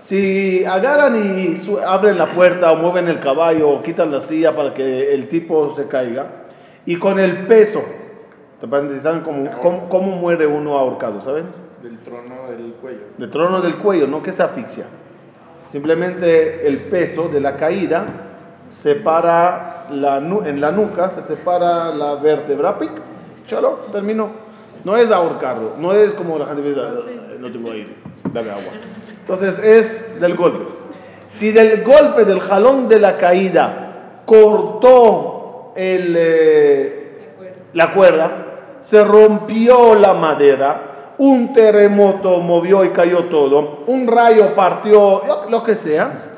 Si 0.00 0.64
agarran 0.64 1.16
y 1.16 1.56
abren 1.86 2.18
la 2.18 2.30
puerta 2.32 2.72
o 2.72 2.76
mueven 2.76 3.08
el 3.08 3.20
caballo 3.20 3.70
o 3.70 3.82
quitan 3.82 4.10
la 4.10 4.20
silla 4.20 4.54
para 4.54 4.74
que 4.74 5.14
el 5.14 5.28
tipo 5.28 5.74
se 5.74 5.86
caiga, 5.86 6.26
y 6.86 6.96
con 6.96 7.18
el 7.18 7.46
peso, 7.46 7.82
¿te? 8.60 9.00
¿saben 9.00 9.22
cómo, 9.22 9.48
cómo, 9.62 9.88
cómo 9.88 10.16
muere 10.16 10.46
uno 10.46 10.76
ahorcado? 10.76 11.20
¿Saben? 11.20 11.46
Del 11.82 11.98
trono 11.98 12.46
del 12.48 12.74
cuello. 12.74 13.00
del 13.18 13.30
trono 13.30 13.60
del 13.60 13.76
cuello, 13.76 14.06
no 14.06 14.22
que 14.22 14.32
se 14.32 14.42
asfixia. 14.42 14.86
Simplemente 15.66 16.66
el 16.66 16.84
peso 16.84 17.28
de 17.28 17.40
la 17.40 17.56
caída 17.56 18.06
separa 18.70 19.86
la 19.90 20.18
en 20.18 20.60
la 20.60 20.70
nuca, 20.70 21.08
se 21.08 21.22
separa 21.22 21.94
la 21.94 22.14
vértebra, 22.16 22.78
pic, 22.78 22.90
chalo, 23.46 23.86
terminó. 23.92 24.43
No 24.84 24.96
es 24.96 25.10
ahorcarlo, 25.10 25.74
no 25.78 25.92
es 25.92 26.12
como 26.14 26.38
la 26.38 26.46
gente 26.46 26.62
piensa, 26.62 26.82
"Ah, 26.86 27.34
no 27.40 27.50
tengo 27.50 27.70
aire, 27.70 27.88
dame 28.32 28.50
agua. 28.50 28.72
Entonces 29.20 29.58
es 29.58 30.20
del 30.20 30.34
golpe. 30.34 30.64
Si 31.30 31.50
del 31.50 31.82
golpe 31.82 32.24
del 32.24 32.40
jalón 32.40 32.88
de 32.88 33.00
la 33.00 33.16
caída 33.16 34.20
cortó 34.26 35.72
el, 35.74 36.14
eh, 36.16 37.18
la 37.72 37.90
cuerda, 37.92 38.76
se 38.80 39.02
rompió 39.02 39.94
la 39.94 40.14
madera, 40.14 41.14
un 41.18 41.52
terremoto 41.52 42.40
movió 42.40 42.84
y 42.84 42.90
cayó 42.90 43.24
todo, 43.24 43.84
un 43.86 44.06
rayo 44.06 44.54
partió, 44.54 45.22
lo, 45.48 45.62
que 45.62 45.74
sea, 45.74 46.32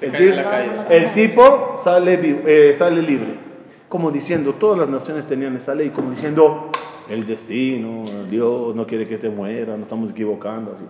el, 0.00 1.12
tipo 1.12 1.74
sale, 1.76 2.18
eh, 2.46 2.74
sale 2.76 3.02
libre. 3.02 3.48
Como 3.88 4.10
diciendo, 4.10 4.54
todas 4.54 4.78
las 4.78 4.88
naciones 4.88 5.26
tenían 5.26 5.56
esa 5.56 5.74
ley, 5.74 5.90
como 5.90 6.10
diciendo, 6.10 6.70
el 7.08 7.26
destino, 7.26 8.04
Dios 8.28 8.74
no 8.74 8.86
quiere 8.86 9.06
que 9.06 9.18
te 9.18 9.30
muera, 9.30 9.72
nos 9.72 9.82
estamos 9.82 10.10
equivocando. 10.10 10.72
Así. 10.72 10.84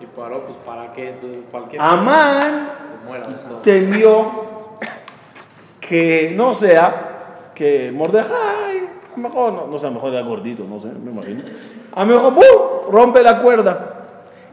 Y 0.00 0.06
paró, 0.06 0.44
pues 0.44 0.56
para 0.64 0.92
qué, 0.92 1.14
pues 1.20 1.32
cualquier 1.50 1.82
Amán 1.82 2.70
temió 3.62 4.48
que 5.80 6.32
no 6.34 6.54
sea 6.54 7.50
que 7.54 7.90
Mordejai, 7.92 8.78
a 8.78 9.16
lo 9.16 9.22
mejor, 9.22 9.52
no, 9.52 9.66
no 9.66 9.78
sé, 9.78 9.86
a 9.86 9.90
lo 9.90 9.96
mejor 9.96 10.12
era 10.12 10.22
gordito, 10.22 10.64
no 10.64 10.78
sé, 10.78 10.88
me 10.88 11.10
imagino. 11.10 11.42
A 11.92 12.04
lo 12.04 12.14
mejor, 12.14 12.34
¡pum! 12.34 12.92
rompe 12.92 13.22
la 13.22 13.38
cuerda. 13.38 13.94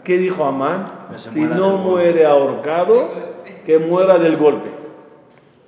¿Qué 0.03 0.17
dijo 0.17 0.45
Amán? 0.45 0.91
Si 1.15 1.41
no 1.41 1.77
muere 1.77 2.25
ahorcado, 2.25 3.09
que 3.65 3.79
muera 3.79 4.17
del 4.17 4.38
golpe. 4.38 4.69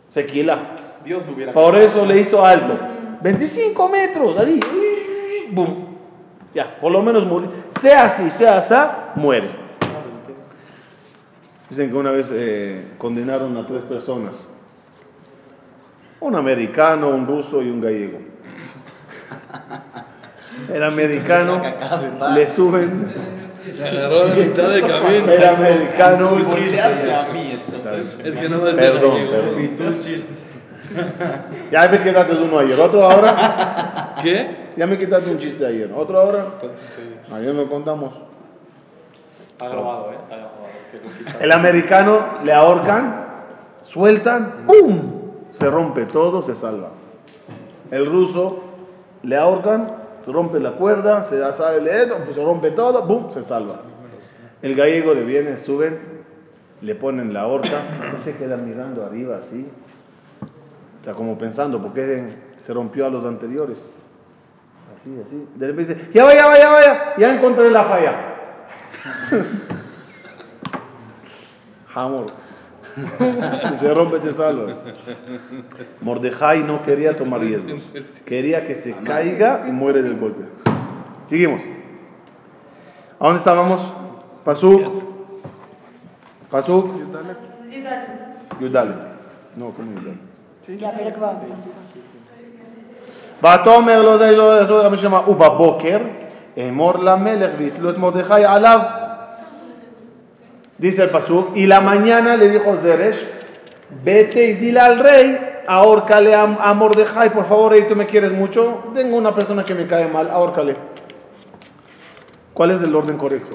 Sequila. 0.07 0.75
Dios 1.03 1.25
lo 1.25 1.33
hubiera 1.33 1.53
Por 1.53 1.75
eso 1.75 2.05
le 2.05 2.19
hizo 2.19 2.45
alto. 2.45 2.77
25 3.21 3.89
metros, 3.89 4.37
así. 4.37 4.59
¡Bum! 5.51 5.97
Ya, 6.53 6.79
por 6.79 6.91
lo 6.91 7.01
menos 7.01 7.25
murió. 7.25 7.51
Sea 7.79 8.05
así, 8.05 8.29
sea 8.29 8.57
así, 8.57 8.73
muere. 9.15 9.49
Dicen 11.69 11.89
que 11.89 11.95
una 11.95 12.11
vez 12.11 12.29
eh, 12.31 12.93
condenaron 12.97 13.55
a 13.57 13.65
tres 13.65 13.83
personas. 13.83 14.47
Un 16.19 16.35
americano, 16.35 17.09
un 17.09 17.27
ruso 17.27 17.61
y 17.61 17.69
un 17.69 17.81
gallego. 17.81 18.19
El 20.73 20.83
americano 20.83 21.61
le 22.33 22.47
suben. 22.47 23.13
Agarró 23.79 24.21
a 24.21 24.25
la 24.25 24.35
mitad 24.35 24.69
del 24.69 24.81
camino. 24.81 25.31
El 25.31 25.45
americano. 25.45 26.37
Es 28.23 28.35
que 28.35 28.49
no 28.49 28.59
me 28.59 28.71
Perdón, 28.71 29.17
perdón. 29.29 29.97
Ya 31.71 31.87
me 31.87 31.99
quitaste 31.99 32.33
uno 32.33 32.59
ayer, 32.59 32.79
otro 32.79 33.03
ahora. 33.03 34.15
¿Qué? 34.23 34.56
Ya 34.77 34.85
me 34.85 34.97
quitaste 34.97 35.31
un 35.31 35.39
chiste 35.39 35.65
ayer, 35.65 35.91
otro 35.91 36.19
ahora. 36.19 36.45
Ayer 37.31 37.53
lo 37.55 37.67
contamos. 37.67 38.13
Está 39.51 39.69
grabado, 39.69 40.11
¿eh? 40.11 40.17
Está 40.21 40.35
grabado. 40.35 40.57
El 41.39 41.51
americano 41.51 42.19
le 42.43 42.53
ahorcan, 42.53 43.25
sueltan, 43.79 44.67
¡pum! 44.67 45.01
Se 45.49 45.67
rompe 45.67 46.05
todo, 46.05 46.43
se 46.43 46.53
salva. 46.53 46.89
El 47.89 48.05
ruso 48.05 48.59
le 49.23 49.35
ahorcan, 49.35 49.95
se 50.19 50.31
rompe 50.31 50.59
la 50.59 50.73
cuerda, 50.73 51.23
se 51.23 51.39
da 51.39 51.53
sale 51.53 51.77
el 51.77 52.09
pues 52.23 52.35
se 52.35 52.43
rompe 52.43 52.69
todo, 52.69 53.07
¡pum! 53.07 53.31
Se 53.31 53.41
salva. 53.41 53.79
El 54.61 54.75
gallego 54.75 55.15
le 55.15 55.23
viene, 55.23 55.57
suben, 55.57 55.99
le 56.81 56.93
ponen 56.93 57.33
la 57.33 57.47
horca, 57.47 57.81
él 58.13 58.19
se 58.19 58.35
queda 58.35 58.57
mirando 58.57 59.03
arriba 59.03 59.37
así. 59.37 59.67
O 61.01 61.03
sea, 61.03 61.13
como 61.13 61.35
pensando, 61.37 61.81
¿por 61.81 61.93
qué 61.93 62.21
se 62.59 62.73
rompió 62.73 63.07
a 63.07 63.09
los 63.09 63.25
anteriores? 63.25 63.83
Así, 64.97 65.15
así. 65.23 65.47
De 65.55 65.67
repente 65.67 65.93
dice, 65.93 66.09
ya 66.11 66.23
vaya, 66.23 66.47
vaya, 66.47 66.71
vaya, 66.71 67.13
ya 67.17 67.35
encontré 67.35 67.69
la 67.69 67.83
falla. 67.83 68.15
Hamor. 71.93 72.31
Si 72.95 73.75
se 73.79 73.93
rompe, 73.93 74.19
te 74.19 74.33
salvas. 74.33 74.75
Mordejai 76.01 76.63
no 76.63 76.81
quería 76.81 77.15
tomar 77.15 77.41
riesgos. 77.41 77.93
Quería 78.25 78.65
que 78.65 78.73
se 78.73 78.93
caiga 78.93 79.65
y 79.67 79.71
muere 79.71 80.01
del 80.01 80.17
golpe. 80.17 80.45
Seguimos. 81.25 81.61
¿A 83.19 83.25
dónde 83.25 83.37
estábamos? 83.37 83.93
Pasuk. 84.43 84.81
Pasuk. 86.49 86.91
Yudalet. 88.59 88.95
No, 89.55 89.69
¿cómo 89.71 89.91
Yudalet? 89.91 90.79
Ya, 90.79 90.91
pero 90.97 91.13
que 91.13 91.19
va. 91.19 91.39
ותאמר 93.38 94.02
לו 94.02 94.18
זה 94.18 94.36
לא 94.36 94.56
יעזור 94.56 94.84
גם 94.84 94.96
שמה 94.96 95.28
ובבוקר 95.28 95.98
אמור 96.58 96.98
למלך 96.98 97.52
ויתלו 97.58 97.90
את 97.90 97.98
מרדכי 97.98 98.44
עליו 98.44 98.80
dice 100.78 101.02
el 101.02 101.10
pasuk 101.10 101.44
y 101.54 101.66
la 101.66 101.80
mañana 101.80 102.36
le 102.36 102.48
dijo 102.50 102.76
Zeresh 102.82 103.20
vete 104.04 104.46
y 104.50 104.54
dile 104.54 104.80
al 104.80 104.98
rey 104.98 105.38
ahórcale 105.68 106.34
a, 106.34 106.42
a 106.42 106.74
Mordejai 106.74 107.30
por 107.30 107.46
favor 107.46 107.70
rey 107.70 107.86
tú 107.88 107.94
me 107.94 108.06
quieres 108.06 108.32
mucho 108.32 108.90
tengo 108.92 109.16
una 109.16 109.32
persona 109.32 109.64
que 109.64 109.76
me 109.76 109.86
cae 109.86 110.08
mal 110.08 110.28
ahórcale 110.28 110.74
¿cuál 112.52 112.72
es 112.72 112.82
el 112.82 112.94
orden 112.94 113.16
correcto? 113.16 113.54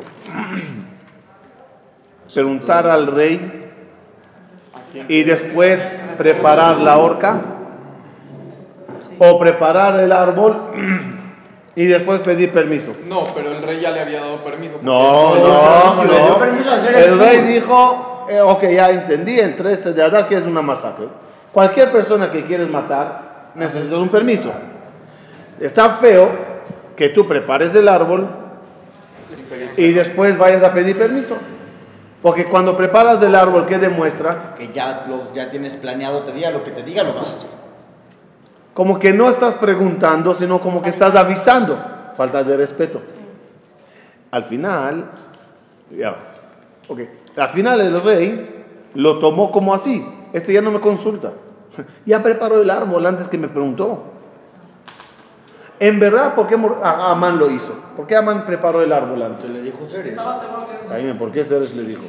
preguntar 2.34 2.88
al 2.88 3.08
rey 3.08 3.70
y 5.08 5.24
después 5.24 6.00
preparar 6.18 6.78
la 6.78 6.98
horca 6.98 7.42
o 9.19 9.39
preparar 9.39 9.99
el 10.01 10.13
árbol 10.13 10.71
y 11.75 11.85
después 11.87 12.21
pedir 12.21 12.51
permiso. 12.53 12.95
No, 13.07 13.27
pero 13.35 13.53
el 13.53 13.63
rey 13.63 13.81
ya 13.81 13.91
le 13.91 14.01
había 14.01 14.21
dado 14.21 14.43
permiso. 14.45 14.79
No, 14.83 15.35
el 15.37 15.43
rey- 15.43 15.53
no, 15.53 16.05
le 16.05 16.21
dio 16.21 16.29
no. 16.31 16.39
permiso 16.39 16.71
a 16.71 16.75
hacer 16.75 16.95
El 16.97 17.03
el 17.13 17.19
rey 17.19 17.39
dijo, 17.41 18.27
eh, 18.29 18.41
ok, 18.41 18.63
ya 18.69 18.91
entendí, 18.91 19.39
el 19.39 19.57
13 19.57 19.93
de 19.93 20.03
Adar 20.03 20.27
que 20.29 20.37
es 20.37 20.45
una 20.45 20.63
masacre. 20.63 21.09
Cualquier 21.53 21.91
persona 21.93 22.31
que 22.31 22.45
quieres 22.47 22.69
matar 22.69 23.51
necesita 23.55 23.97
un 23.99 24.09
permiso. 24.09 24.51
Está 25.61 25.91
feo 25.91 26.31
que 26.97 27.11
tú 27.11 27.27
prepares 27.27 27.75
el 27.75 27.89
árbol 27.89 28.27
y 29.77 29.93
después 29.93 30.37
vayas 30.39 30.63
a 30.63 30.73
pedir 30.73 30.97
permiso. 30.97 31.37
Porque 32.23 32.45
cuando 32.47 32.77
preparas 32.77 33.21
el 33.23 33.35
árbol, 33.35 33.67
¿qué 33.67 33.79
demuestra? 33.79 34.55
Que 34.57 34.69
ya, 34.73 35.05
lo, 35.09 35.35
ya 35.35 35.51
tienes 35.51 35.75
planeado, 35.75 36.21
te 36.21 36.33
diga 36.33 36.51
lo 36.53 36.63
que 36.63 36.71
te 36.71 36.83
diga, 36.85 37.03
lo 37.03 37.15
vas 37.15 37.31
a 37.31 37.35
hacer. 37.35 37.51
Como 38.75 38.99
que 38.99 39.13
no 39.13 39.29
estás 39.29 39.55
preguntando, 39.55 40.35
sino 40.35 40.61
como 40.61 40.83
que 40.83 40.91
estás 40.91 41.15
avisando. 41.15 41.79
Falta 42.17 42.43
de 42.43 42.57
respeto. 42.57 43.01
Al 44.31 44.45
final, 44.45 45.11
ya, 45.91 46.17
ok. 46.89 47.01
Al 47.37 47.49
final 47.51 47.81
el 47.81 48.03
rey 48.03 48.65
lo 48.95 49.19
tomó 49.19 49.51
como 49.51 49.75
así. 49.75 50.07
Este 50.33 50.53
ya 50.53 50.63
no 50.63 50.71
me 50.71 50.81
consulta. 50.81 51.33
Ya 52.07 52.23
preparó 52.23 52.61
el 52.61 52.69
árbol 52.71 53.07
antes 53.07 53.29
que 53.29 53.39
me 53.39 53.49
preguntó. 53.49 54.05
En 55.81 55.99
verdad, 55.99 56.35
¿por 56.35 56.47
qué 56.47 56.55
Amán 56.55 57.39
lo 57.39 57.51
hizo? 57.51 57.75
¿Por 57.97 58.07
qué 58.07 58.15
Amán 58.15 58.47
preparó 58.47 58.83
el 58.83 58.93
árbol 58.93 59.23
antes? 59.23 59.49
Se 59.49 59.53
le 59.53 59.63
dijo 59.63 59.87
Ceres. 59.87 60.17
Jaime, 60.89 61.15
¿por 61.15 61.33
qué 61.33 61.43
Ceres 61.43 61.75
le 61.75 61.83
dijo? 61.85 62.03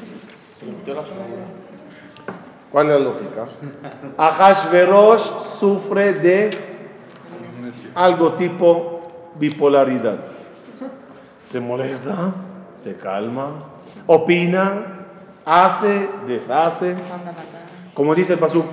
¿Cuál 2.71 2.91
es 2.91 2.93
la 2.93 2.99
lógica? 2.99 3.47
Ahashverosh 4.17 5.21
sufre 5.63 6.11
de 6.11 6.49
algo 7.95 8.33
tipo 8.33 9.01
bipolaridad. 9.35 10.19
Se 11.39 11.57
molesta, 11.61 12.33
se 12.75 12.97
calma, 12.97 13.51
opina, 14.05 15.05
hace, 15.45 16.09
deshace. 16.27 16.95
Como 17.93 18.13
dice 18.13 18.33
el 18.33 18.39
pasú. 18.39 18.65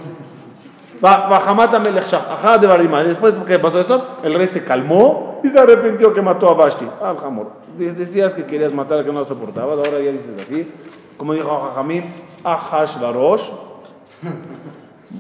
Después 3.07 3.35
que 3.47 3.59
pasó 3.61 3.81
eso, 3.81 4.17
el 4.25 4.35
rey 4.35 4.49
se 4.49 4.65
calmó 4.65 5.41
y 5.45 5.49
se 5.49 5.61
arrepintió 5.61 6.13
que 6.13 6.21
mató 6.21 6.51
a 6.51 6.55
Vashti. 6.55 6.89
Al 7.01 7.19
Hamor. 7.25 7.53
Decías 7.79 8.35
que 8.35 8.45
querías 8.47 8.75
matar, 8.75 9.05
que 9.05 9.13
no 9.13 9.21
lo 9.21 9.25
soportabas, 9.25 9.79
ahora 9.79 10.01
ya 10.01 10.11
dices 10.11 10.35
así. 10.43 10.69
Como 11.17 11.35
dijo 11.35 11.49
Jajamim, 11.49 12.05
Ahashvarosh, 12.43 13.49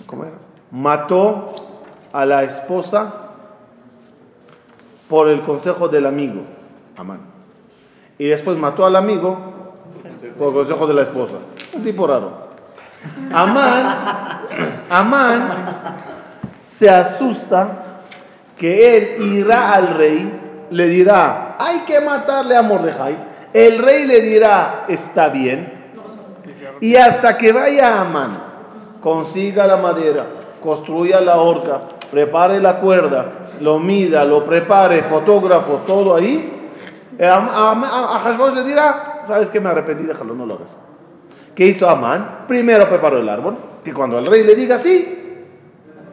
¿cómo 0.07 0.25
era? 0.25 0.50
Mató 0.71 1.53
a 2.13 2.25
la 2.25 2.43
esposa 2.43 3.15
por 5.09 5.29
el 5.29 5.43
consejo 5.43 5.89
del 5.89 6.07
amigo, 6.07 6.43
Amán. 6.97 7.21
Y 8.19 8.27
después 8.27 8.57
mató 8.57 8.87
al 8.87 8.97
amigo 8.97 9.37
por 10.39 10.49
el 10.49 10.55
consejo 10.55 10.87
de 10.87 10.95
la 10.95 11.03
esposa. 11.03 11.39
Un 11.73 11.83
tipo 11.83 12.07
raro. 12.07 12.51
Amán, 13.33 13.99
Amán 14.91 15.49
se 16.63 16.89
asusta 16.89 18.03
que 18.57 18.97
él 18.97 19.37
irá 19.37 19.75
al 19.75 19.97
rey, 19.97 20.67
le 20.71 20.87
dirá, 20.87 21.57
hay 21.59 21.81
que 21.81 22.01
matarle 22.01 22.57
a 22.57 22.63
Mordejai. 22.63 23.17
El 23.53 23.79
rey 23.79 24.07
le 24.07 24.21
dirá, 24.21 24.85
está 24.89 25.29
bien. 25.29 25.91
Y 26.81 26.97
hasta 26.97 27.37
que 27.37 27.53
vaya 27.53 28.01
Amán, 28.01 28.43
consiga 29.01 29.67
la 29.67 29.77
madera, 29.77 30.27
construya 30.61 31.21
la 31.21 31.37
horca, 31.41 31.81
prepare 32.11 32.61
la 32.61 32.77
cuerda, 32.77 33.27
lo 33.61 33.79
mida, 33.79 34.25
lo 34.25 34.45
prepare, 34.45 35.03
fotógrafos, 35.05 35.87
todo 35.87 36.15
ahí. 36.15 36.71
eh, 37.19 37.27
A, 37.27 37.35
a, 37.35 37.73
a- 37.73 38.17
a 38.17 38.19
Hashbosh 38.21 38.55
le 38.55 38.63
dirá, 38.63 39.21
sabes 39.25 39.51
que 39.51 39.61
me 39.61 39.69
arrepentí, 39.69 40.05
déjalo, 40.05 40.35
no 40.35 40.47
lo 40.47 40.55
hagas. 40.55 40.77
¿Qué 41.55 41.67
hizo 41.67 41.89
Amán? 41.89 42.45
Primero 42.49 42.89
preparó 42.89 43.19
el 43.19 43.29
árbol, 43.29 43.57
que 43.85 43.93
cuando 43.93 44.19
el 44.19 44.27
rey 44.27 44.45
le 44.45 44.55
diga 44.55 44.79
sí, 44.79 45.45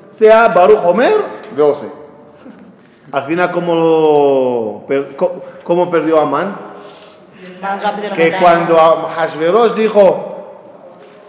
sea 0.10 0.48
Baruch 0.50 0.80
Homer, 0.84 1.14
Beose. 1.56 1.90
Al 3.12 3.24
final, 3.24 3.52
¿cómo, 3.52 4.84
per- 4.88 5.16
cómo 5.64 5.90
perdió 5.90 6.20
Amán? 6.20 6.58
Más 7.62 7.82
rápido 7.82 8.10
lo 8.10 8.16
Que 8.16 8.34
cuando 8.42 8.76
Hashverosh 9.16 9.74
dijo, 9.74 10.36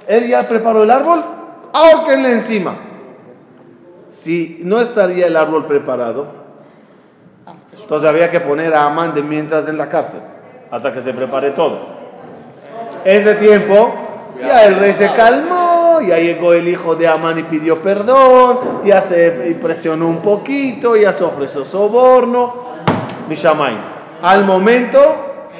él 0.09 0.27
ya 0.27 0.43
preparó 0.49 0.83
el 0.83 0.91
árbol, 0.91 1.23
ahórquenle 1.73 2.33
encima. 2.33 2.75
Si 4.19 4.59
no 4.65 4.81
estaría 4.81 5.29
el 5.29 5.37
árbol 5.37 5.67
preparado, 5.67 6.27
entonces 7.81 8.09
había 8.09 8.29
que 8.29 8.41
poner 8.41 8.75
a 8.75 8.87
Amán 8.87 9.15
de 9.15 9.23
mientras 9.23 9.69
en 9.69 9.79
la 9.79 9.89
cárcel, 9.89 10.19
hasta 10.73 10.93
que 10.93 11.01
se 11.03 11.13
prepare 11.13 11.53
todo. 11.53 11.79
Ese 13.05 13.37
tiempo, 13.37 13.95
ya 14.45 14.65
el 14.65 14.75
rey 14.75 14.95
se 14.95 15.13
calmó, 15.13 16.01
ya 16.01 16.19
llegó 16.19 16.53
el 16.53 16.67
hijo 16.67 16.97
de 16.97 17.07
Amán 17.07 17.39
y 17.39 17.45
pidió 17.45 17.81
perdón, 17.81 18.81
ya 18.85 19.03
se 19.03 19.51
impresionó 19.51 20.09
un 20.09 20.19
poquito, 20.19 20.97
ya 20.97 21.13
se 21.13 21.23
ofreció 21.23 21.65
soborno, 21.65 22.55
Mishamay. 23.29 23.77
Al 24.21 24.45
momento 24.45 24.99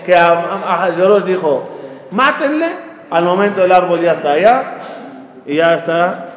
que 0.05 0.17
Ahasverosh 0.17 1.23
dijo, 1.23 1.63
mátenle, 2.11 2.67
al 3.09 3.23
momento 3.23 3.65
el 3.65 3.71
árbol 3.71 4.01
ya 4.01 4.13
está 4.15 4.33
allá 4.33 4.65
y 5.47 5.55
ya 5.55 5.77
está 5.77 6.35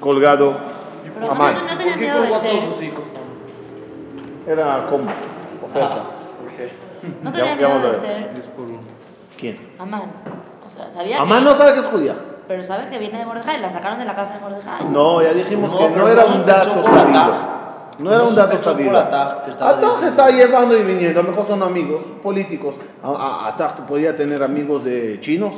colgado 0.00 0.77
Pero 1.20 1.32
Amán. 1.32 1.54
no, 1.54 1.60
no 1.62 1.76
tenía 1.76 1.92
¿Por 1.94 2.00
qué 2.02 2.06
miedo 2.10 2.22
de 2.22 2.28
todos 2.28 2.44
este. 2.44 2.66
sus 2.72 2.82
hijos? 2.82 3.04
Era 4.46 4.86
como 4.88 5.10
oferta. 5.64 6.02
No 7.22 7.30
tenía 7.32 7.50
ya 7.50 7.56
miedo 7.56 7.68
vamos 7.70 7.84
a 7.84 7.90
de 7.90 7.98
ver. 7.98 8.10
Esther. 8.18 8.34
10 8.34 8.48
por 8.48 8.64
1. 8.66 8.78
¿Quién? 9.38 9.58
Amán. 9.78 10.02
O 10.66 10.70
sea, 10.70 10.90
sabía 10.90 11.20
Amán 11.20 11.38
que. 11.40 11.50
no 11.50 11.54
sabe 11.54 11.74
que 11.74 11.80
es 11.80 11.86
judía. 11.86 12.16
Pero 12.48 12.64
sabe 12.64 12.88
que 12.88 12.98
viene 12.98 13.18
de 13.18 13.26
Mordejai. 13.26 13.60
La 13.60 13.70
sacaron 13.70 13.98
de 13.98 14.04
la 14.04 14.14
casa 14.14 14.34
de 14.34 14.40
Mordejai. 14.40 14.84
No, 14.90 15.22
ya 15.22 15.32
dijimos 15.32 15.70
No, 15.70 15.78
que 15.78 15.90
no 15.90 16.08
era 16.08 16.22
no 16.22 16.28
un 16.28 16.34
sospechó 16.34 16.56
dato 16.58 16.74
por 16.82 16.84
sabido. 16.90 17.18
Ataj. 17.20 17.34
No 17.98 18.10
era 18.10 18.18
No 18.22 18.28
un 18.28 18.34
dato 18.36 18.50
sospechó 18.56 18.62
por 18.76 18.84
sabido. 18.84 18.98
Ataj, 18.98 19.44
que 19.44 19.50
estaba 19.50 19.70
Ataj 19.70 19.82
diciendo. 19.84 20.06
estaba 20.08 20.30
llevando 20.30 20.76
y 20.76 20.82
viniendo. 20.82 21.20
A 21.20 21.22
lo 21.22 21.28
mejor 21.30 21.46
son 21.46 21.62
amigos 21.62 22.02
políticos. 22.22 22.74
A- 23.02 23.08
a- 23.10 23.48
Ataj 23.48 23.74
podía 23.86 24.16
tener 24.16 24.42
amigos 24.42 24.84
de 24.84 25.20
chinos, 25.20 25.54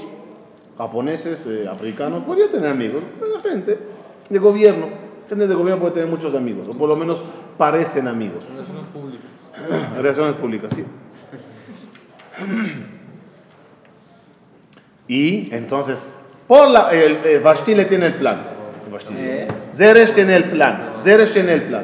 japoneses, 0.76 1.46
eh, 1.46 1.68
africanos. 1.70 2.24
Podía 2.24 2.50
tener 2.50 2.70
amigos. 2.70 3.02
Buena 3.18 3.40
gente 3.40 3.78
de 4.28 4.38
gobierno. 4.38 4.86
Gente 5.30 5.46
de 5.46 5.54
gobierno 5.54 5.80
puede 5.80 5.94
tener 5.94 6.08
muchos 6.08 6.34
amigos. 6.34 6.66
O 6.66 6.72
por 6.72 6.88
lo 6.88 6.96
menos 6.96 7.22
parecen 7.56 8.08
amigos. 8.08 8.44
Relaciones 8.52 8.84
públicas. 8.92 9.30
Relaciones 9.96 10.34
públicas, 10.34 10.72
sí. 10.74 10.84
Y 15.06 15.48
entonces, 15.52 16.10
por 16.46 16.70
la, 16.70 16.90
el, 16.90 17.16
el 17.24 17.40
Vashti 17.40 17.74
le 17.74 17.84
tiene 17.84 18.06
el 18.06 18.14
plan. 18.14 18.46
Vashti. 18.92 19.12
Zeresh 19.72 20.12
tiene 20.12 20.36
el 20.36 20.50
plan. 20.50 20.94
Zeresh 21.00 21.32
tiene 21.32 21.54
el 21.54 21.64
plan. 21.64 21.82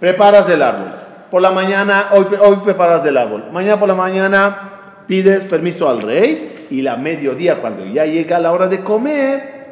Preparas 0.00 0.48
el 0.48 0.62
árbol. 0.62 0.88
Por 1.30 1.42
la 1.42 1.52
mañana, 1.52 2.08
hoy, 2.12 2.26
hoy 2.40 2.56
preparas 2.64 3.04
el 3.06 3.16
árbol. 3.16 3.44
Mañana 3.52 3.78
por 3.78 3.86
la 3.88 3.94
mañana 3.94 4.80
pides 5.06 5.44
permiso 5.44 5.88
al 5.88 6.02
rey. 6.02 6.66
Y 6.70 6.82
la 6.82 6.96
mediodía, 6.96 7.60
cuando 7.60 7.86
ya 7.86 8.06
llega 8.06 8.40
la 8.40 8.50
hora 8.52 8.66
de 8.66 8.82
comer, 8.82 9.62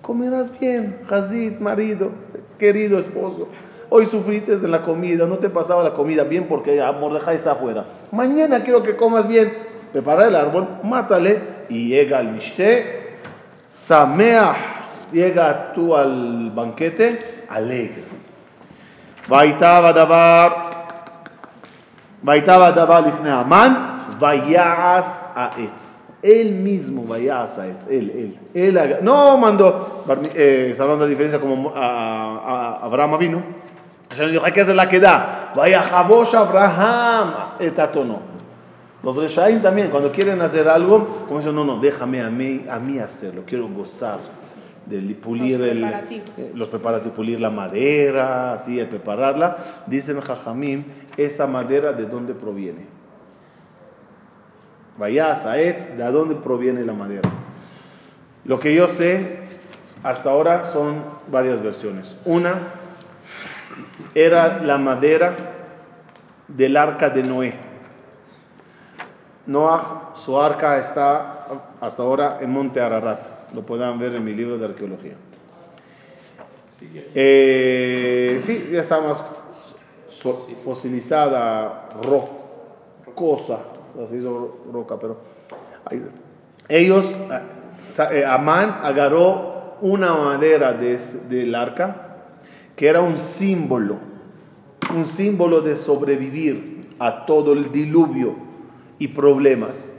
comerás 0.00 0.58
bien. 0.58 0.96
Hazid, 1.10 1.58
marido, 1.58 2.10
querido 2.60 3.00
esposo. 3.00 3.48
Hoy 3.88 4.06
sufriste 4.06 4.52
en 4.52 4.70
la 4.70 4.82
comida, 4.82 5.26
no 5.26 5.38
te 5.38 5.48
pasaba 5.48 5.82
la 5.82 5.94
comida 5.94 6.22
bien 6.22 6.46
porque 6.46 6.80
Mordejai 7.00 7.34
está 7.36 7.52
afuera. 7.52 7.86
Mañana 8.12 8.62
quiero 8.62 8.84
que 8.84 8.94
comas 8.94 9.26
bien. 9.26 9.52
Prepara 9.92 10.28
el 10.28 10.36
árbol, 10.36 10.68
mátale 10.84 11.42
y 11.68 11.88
llega 11.88 12.18
al 12.18 12.30
mishte. 12.30 13.18
Sameach, 13.72 14.56
llega 15.10 15.72
tú 15.74 15.96
al 15.96 16.52
banquete 16.54 17.44
alegre. 17.48 18.04
Vaitaba 19.26 19.92
davar, 19.92 20.50
vaitaba 22.22 22.70
davar 22.70 23.04
lifnei 23.04 23.32
Amán, 23.32 24.06
vayas 24.20 25.20
a 25.34 25.50
Etz. 25.58 25.99
Él 26.22 26.52
mismo 26.56 27.04
vayas 27.04 27.58
a 27.58 27.66
Etz, 27.66 27.86
él, 27.90 28.10
él. 28.10 28.38
él 28.52 28.76
haga- 28.78 28.98
no 29.00 29.38
mandó, 29.38 30.04
eh, 30.34 30.76
hablando 30.78 31.04
de 31.04 31.10
diferencia 31.10 31.40
como 31.40 31.72
a, 31.74 32.78
Abraham 32.82 33.18
vino. 33.18 33.42
Hashem 34.10 34.26
le 34.26 34.32
dijo, 34.32 34.44
hay 34.44 34.52
que 34.52 34.60
hacer 34.60 34.76
la 34.76 34.86
que 34.88 35.00
da. 35.00 35.52
Vaya 35.56 35.80
Jabosh 35.82 36.34
Abraham, 36.34 37.34
etatono. 37.60 38.18
Los 39.02 39.16
Reshaim 39.16 39.62
también, 39.62 39.88
cuando 39.88 40.12
quieren 40.12 40.42
hacer 40.42 40.68
algo, 40.68 41.24
como 41.26 41.38
dicen, 41.38 41.54
no, 41.54 41.64
no, 41.64 41.78
déjame 41.80 42.20
a 42.20 42.28
mí, 42.28 42.64
a 42.70 42.78
mí 42.78 42.98
hacerlo, 42.98 43.44
quiero 43.46 43.66
gozar 43.68 44.18
de 44.84 45.00
li- 45.00 45.14
pulir 45.14 45.58
Los 45.58 45.68
el- 45.68 45.78
preparativos. 45.80 46.28
eh, 46.36 46.52
los 46.54 46.68
preparativos, 46.68 47.16
pulir 47.16 47.40
la 47.40 47.48
madera, 47.50 48.52
así, 48.52 48.78
el 48.78 48.88
prepararla. 48.88 49.56
Dicen 49.86 50.20
Jajamim, 50.20 50.84
esa 51.16 51.46
madera 51.46 51.92
de 51.94 52.04
dónde 52.04 52.34
proviene. 52.34 52.99
Vaya 55.00 55.34
Saetz, 55.34 55.96
de 55.96 56.04
dónde 56.12 56.34
proviene 56.34 56.84
la 56.84 56.92
madera. 56.92 57.26
Lo 58.44 58.60
que 58.60 58.74
yo 58.74 58.86
sé 58.86 59.38
hasta 60.02 60.28
ahora 60.28 60.64
son 60.64 61.02
varias 61.28 61.62
versiones. 61.62 62.18
Una 62.26 62.74
era 64.14 64.62
la 64.62 64.76
madera 64.76 65.34
del 66.48 66.76
arca 66.76 67.08
de 67.08 67.22
Noé. 67.22 67.54
Noah, 69.46 70.10
su 70.16 70.38
arca 70.38 70.76
está 70.76 71.46
hasta 71.80 72.02
ahora 72.02 72.36
en 72.42 72.50
Monte 72.50 72.82
Ararat. 72.82 73.54
Lo 73.54 73.62
puedan 73.62 73.98
ver 73.98 74.16
en 74.16 74.22
mi 74.22 74.34
libro 74.34 74.58
de 74.58 74.66
arqueología. 74.66 75.14
Eh, 77.14 78.38
sí, 78.42 78.68
ya 78.70 78.82
está 78.82 79.00
más 79.00 79.24
fosilizada, 80.62 81.88
rocosa. 82.02 83.79
Se 84.08 84.16
hizo 84.16 84.30
ro- 84.30 84.56
roca, 84.72 84.98
pero. 84.98 85.18
ahí- 85.84 86.02
ellos, 86.68 87.18
sa- 87.88 88.14
eh, 88.14 88.24
Amán 88.24 88.78
agarró 88.82 89.76
una 89.80 90.14
madera 90.14 90.72
de 90.74 90.98
del 91.28 91.54
arca 91.54 92.06
que 92.76 92.86
era 92.86 93.00
un 93.00 93.16
símbolo, 93.18 93.96
un 94.94 95.06
símbolo 95.06 95.60
de 95.60 95.76
sobrevivir 95.76 96.88
a 96.98 97.26
todo 97.26 97.52
el 97.52 97.72
diluvio 97.72 98.34
y 98.98 99.08
problemas. 99.08 99.92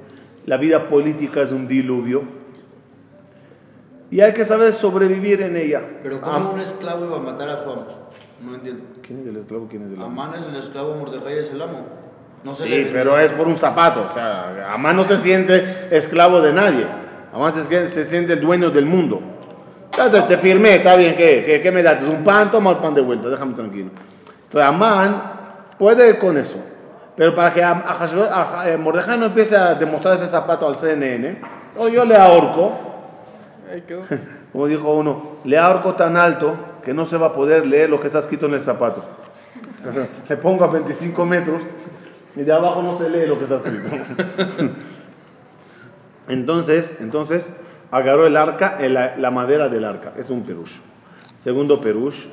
La 0.45 0.57
vida 0.57 0.87
política 0.87 1.41
es 1.41 1.51
un 1.51 1.67
diluvio. 1.67 2.41
y 4.09 4.19
hay 4.19 4.33
que 4.33 4.43
saber 4.43 4.73
sobrevivir 4.73 5.41
en 5.41 5.55
ella. 5.55 5.81
Pero 6.03 6.17
Am- 6.17 6.21
¿cómo 6.43 6.53
un 6.55 6.59
esclavo 6.59 7.05
iba 7.05 7.15
a 7.15 7.21
matar 7.21 7.47
a 7.47 7.57
su 7.57 7.69
amo? 7.71 7.85
No 8.45 8.55
entiendo. 8.55 8.83
¿Quién 9.01 9.19
es 9.21 9.27
el 9.27 9.37
esclavo? 9.37 9.67
¿Quién 9.69 9.83
es 9.85 9.91
el 9.93 10.01
amo? 10.01 10.21
Amán 10.21 10.37
es 10.37 10.45
el 10.45 10.55
esclavo, 10.57 10.95
Mordejai 10.95 11.37
es 11.37 11.49
el 11.49 11.61
amo. 11.61 11.85
No 12.43 12.53
se 12.53 12.65
Sí, 12.65 12.89
pero 12.91 13.17
es 13.19 13.31
por 13.31 13.47
un 13.47 13.57
zapato. 13.57 14.07
O 14.09 14.13
sea, 14.13 14.71
Amán 14.73 14.95
no 14.95 15.03
se 15.03 15.17
siente 15.17 15.87
esclavo 15.91 16.41
de 16.41 16.53
nadie. 16.53 16.85
Amán 17.33 17.53
se, 17.53 17.63
siente- 17.65 17.89
se 17.89 18.05
siente 18.05 18.33
el 18.33 18.41
dueño 18.41 18.69
del 18.71 18.85
mundo. 18.85 19.21
Ya 19.95 20.09
te, 20.09 20.21
te 20.21 20.37
firmé, 20.37 20.75
está 20.77 20.95
bien, 20.95 21.15
¿qué, 21.15 21.43
qué, 21.45 21.61
qué 21.61 21.71
me 21.71 21.83
das? 21.83 22.01
¿Un 22.03 22.23
pan? 22.23 22.49
Toma 22.49 22.71
el 22.71 22.77
pan 22.77 22.93
de 22.95 23.01
vuelta, 23.01 23.27
déjame 23.29 23.53
tranquilo. 23.53 23.89
Entonces 24.43 24.67
Amán 24.69 25.21
puede 25.77 26.17
con 26.17 26.37
eso. 26.37 26.57
Pero 27.15 27.35
para 27.35 27.53
que 27.53 27.61
a, 27.61 27.71
a 27.71 27.99
Hashve- 27.99 28.29
a- 28.29 28.73
a- 28.73 28.77
Mordejai 28.77 29.19
no 29.19 29.25
empiece 29.25 29.55
a 29.55 29.75
demostrar 29.75 30.15
ese 30.15 30.27
zapato 30.27 30.65
al 30.67 30.77
CNN, 30.77 31.39
o 31.77 31.89
yo 31.89 32.05
le 32.05 32.15
ahorco, 32.15 32.71
como 34.51 34.67
dijo 34.67 34.91
uno, 34.93 35.37
le 35.43 35.57
ahorco 35.57 35.93
tan 35.93 36.15
alto 36.17 36.55
que 36.83 36.93
no 36.93 37.05
se 37.05 37.17
va 37.17 37.27
a 37.27 37.33
poder 37.33 37.65
leer 37.65 37.89
lo 37.89 37.99
que 37.99 38.07
está 38.07 38.19
escrito 38.19 38.45
en 38.47 38.53
el 38.53 38.61
zapato. 38.61 39.03
O 39.87 39.91
sea, 39.91 40.07
le 40.29 40.37
pongo 40.37 40.63
a 40.63 40.67
25 40.67 41.25
metros 41.25 41.61
y 42.35 42.41
de 42.43 42.53
abajo 42.53 42.81
no 42.81 42.97
se 42.97 43.09
lee 43.09 43.27
lo 43.27 43.37
que 43.37 43.43
está 43.43 43.55
escrito. 43.57 43.89
Entonces, 46.27 46.95
entonces 47.01 47.53
agarró 47.89 48.25
el 48.27 48.37
arca, 48.37 48.77
el- 48.79 48.93
la 48.93 49.31
madera 49.31 49.67
del 49.69 49.83
arca, 49.83 50.13
es 50.17 50.29
un 50.29 50.43
perush. 50.43 50.75
Segundo 51.37 51.81
perush, 51.81 52.27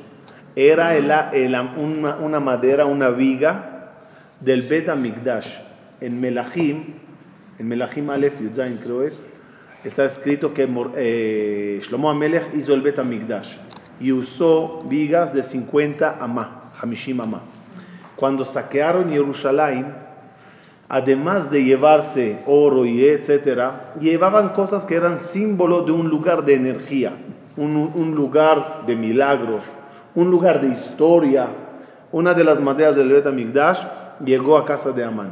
era 0.55 0.95
el- 0.95 1.11
el- 1.33 1.55
una, 1.75 2.15
una 2.17 2.39
madera, 2.39 2.85
una 2.85 3.09
viga 3.09 3.91
del 4.39 4.63
Bet 4.63 4.87
Amigdash. 4.89 5.57
En 6.01 6.21
Melahim, 6.21 6.93
en 7.57 7.67
Melahim 7.67 8.09
Aleph 8.09 8.39
Yudzain 8.39 8.77
creo 8.77 9.03
es, 9.03 9.25
está 9.83 10.05
escrito 10.05 10.53
que 10.53 10.65
eh, 10.95 11.81
Shlomo 11.83 12.09
Amelech 12.09 12.53
hizo 12.55 12.73
el 12.73 12.81
Bet 12.81 12.99
Amigdash 12.99 13.55
y 13.99 14.13
usó 14.13 14.83
vigas 14.87 15.33
de 15.33 15.43
50 15.43 16.17
amá, 16.21 16.71
Hamishim 16.81 17.19
amá. 17.19 17.41
Cuando 18.19 18.43
saquearon 18.43 19.09
Jerusalén, 19.09 19.93
además 20.89 21.49
de 21.49 21.63
llevarse 21.63 22.39
oro 22.45 22.85
y 22.85 23.05
etcétera, 23.05 23.93
llevaban 23.99 24.49
cosas 24.49 24.83
que 24.83 24.95
eran 24.95 25.17
símbolo 25.17 25.83
de 25.83 25.93
un 25.93 26.09
lugar 26.09 26.43
de 26.43 26.55
energía, 26.55 27.13
un, 27.55 27.77
un 27.95 28.13
lugar 28.15 28.83
de 28.85 28.95
milagros, 28.97 29.63
un 30.15 30.29
lugar 30.29 30.59
de 30.59 30.67
historia. 30.67 31.47
Una 32.11 32.33
de 32.33 32.43
las 32.43 32.59
maderas 32.59 32.95
del 32.95 33.09
Bet 33.11 33.27
Amigdash 33.27 33.79
llegó 34.25 34.57
a 34.57 34.65
casa 34.65 34.91
de 34.91 35.03
Amán. 35.03 35.31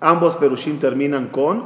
Ambos 0.00 0.36
perushim 0.36 0.78
terminan 0.78 1.26
con 1.26 1.64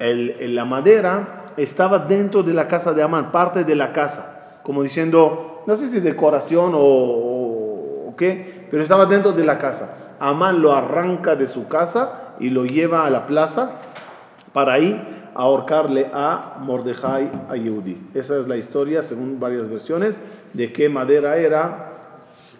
el- 0.00 0.54
la 0.54 0.64
madera 0.64 1.44
estaba 1.56 2.00
dentro 2.00 2.42
de 2.42 2.52
la 2.52 2.66
casa 2.66 2.92
de 2.92 3.02
Amán, 3.02 3.30
parte 3.30 3.62
de 3.62 3.76
la 3.76 3.92
casa, 3.92 4.58
como 4.64 4.82
diciendo, 4.82 5.62
no 5.66 5.76
sé 5.76 5.88
si 5.88 6.00
decoración 6.00 6.72
o- 6.74 8.08
o 8.08 8.14
qué, 8.16 8.61
pero 8.72 8.84
estaba 8.84 9.04
dentro 9.04 9.32
de 9.32 9.44
la 9.44 9.58
casa. 9.58 9.90
Amán 10.18 10.62
lo 10.62 10.74
arranca 10.74 11.36
de 11.36 11.46
su 11.46 11.68
casa 11.68 12.32
y 12.40 12.48
lo 12.48 12.64
lleva 12.64 13.04
a 13.04 13.10
la 13.10 13.26
plaza 13.26 13.72
para 14.54 14.72
ahí 14.72 15.30
ahorcarle 15.34 16.10
a 16.10 16.56
Mordejai 16.58 17.30
a 17.50 17.56
Yehudi. 17.56 17.98
Esa 18.14 18.38
es 18.38 18.48
la 18.48 18.56
historia, 18.56 19.02
según 19.02 19.38
varias 19.38 19.68
versiones, 19.68 20.22
de 20.54 20.72
qué 20.72 20.88
madera 20.88 21.36
era, 21.36 21.90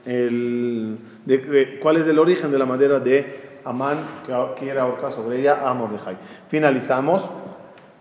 el, 0.04 0.98
de, 1.24 1.78
cuál 1.80 1.96
es 1.96 2.06
el 2.06 2.18
origen 2.18 2.52
de 2.52 2.58
la 2.58 2.66
madera 2.66 3.00
de 3.00 3.60
Amán 3.64 3.96
que 4.26 4.34
quiere 4.58 4.80
ahorcar 4.80 5.12
sobre 5.12 5.40
ella 5.40 5.66
a 5.66 5.72
Mordejai. 5.72 6.18
Finalizamos. 6.48 7.26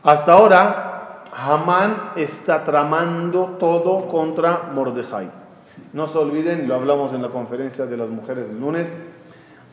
Hasta 0.04 0.34
ahora, 0.34 1.24
Amán 1.34 2.12
está 2.18 2.66
tramando 2.66 3.56
todo 3.58 4.06
contra 4.10 4.64
Mordejai. 4.74 5.41
No 5.94 6.08
se 6.08 6.18
olviden, 6.18 6.68
lo 6.68 6.76
hablamos 6.76 7.14
en 7.14 7.22
la 7.22 7.30
conferencia 7.30 7.86
de 7.86 7.98
las 7.98 8.10
mujeres 8.10 8.48
del 8.48 8.60
lunes, 8.60 8.96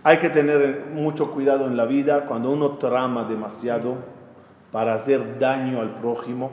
hay 0.04 0.18
que 0.18 0.30
tener 0.30 0.86
mucho 0.92 1.30
cuidado 1.30 1.66
en 1.66 1.76
la 1.76 1.84
vida 1.84 2.26
cuando 2.26 2.50
uno 2.50 2.72
trama 2.72 3.24
demasiado 3.24 3.96
para 4.72 4.94
hacer 4.94 5.38
daño 5.38 5.80
al 5.80 5.90
prójimo, 5.96 6.50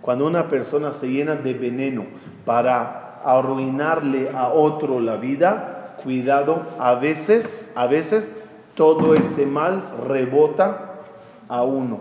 cuando 0.00 0.26
una 0.26 0.48
persona 0.48 0.92
se 0.92 1.08
llena 1.10 1.34
de 1.36 1.54
veneno 1.54 2.04
para 2.44 3.20
arruinarle 3.24 4.30
a 4.34 4.48
otro 4.48 5.00
la 5.00 5.16
vida, 5.16 5.96
cuidado, 6.02 6.62
a 6.78 6.94
veces, 6.94 7.72
a 7.74 7.86
veces 7.86 8.32
todo 8.74 9.14
ese 9.14 9.46
mal 9.46 9.82
rebota 10.06 10.94
a 11.48 11.62
uno. 11.64 12.00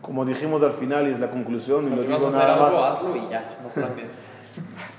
Como 0.00 0.24
dijimos 0.24 0.62
al 0.62 0.72
final 0.72 1.08
y 1.08 1.10
es 1.12 1.18
la 1.20 1.30
conclusión 1.30 1.86
y 1.86 1.96
lo 1.96 2.02
Si 2.02 2.08
vas 2.08 2.18
digo 2.20 2.30
nada 2.30 2.54
algo, 2.66 2.78
más. 2.80 2.96
hazlo 2.96 3.16
y 3.16 3.28
ya, 3.28 3.58
no 3.62 3.82
cambies. 3.82 4.28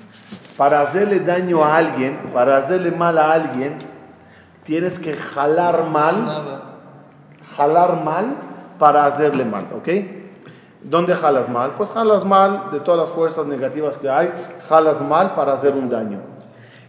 Para 0.58 0.82
hacerle 0.82 1.20
daño 1.20 1.64
a 1.64 1.78
alguien, 1.78 2.18
para 2.34 2.58
hacerle 2.58 2.92
mal 2.92 3.18
a 3.20 3.32
alguien, 3.32 3.78
tienes 4.64 4.98
que 4.98 5.16
jalar 5.16 5.86
mal, 5.86 6.64
jalar 7.56 8.04
mal 8.04 8.36
para 8.80 9.06
hacerle 9.06 9.46
mal, 9.46 9.68
¿ok? 9.78 9.88
¿Dónde 10.82 11.16
jalas 11.16 11.48
mal? 11.48 11.72
Pues 11.78 11.92
jalas 11.92 12.26
mal 12.26 12.72
de 12.72 12.80
todas 12.80 13.02
las 13.02 13.10
fuerzas 13.10 13.46
negativas 13.46 13.98
que 13.98 14.10
hay, 14.10 14.32
jalas 14.68 15.02
mal 15.02 15.36
para 15.36 15.54
hacer 15.54 15.74
un 15.74 15.90
daño. 15.90 16.20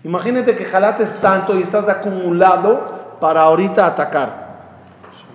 Imagínate 0.02 0.54
que 0.54 0.64
jalates 0.64 1.16
tanto 1.20 1.59
y 1.59 1.62
estás 1.62 1.88
acumulado 1.88 3.16
para 3.20 3.42
ahorita 3.42 3.87
atacar. 3.87 4.48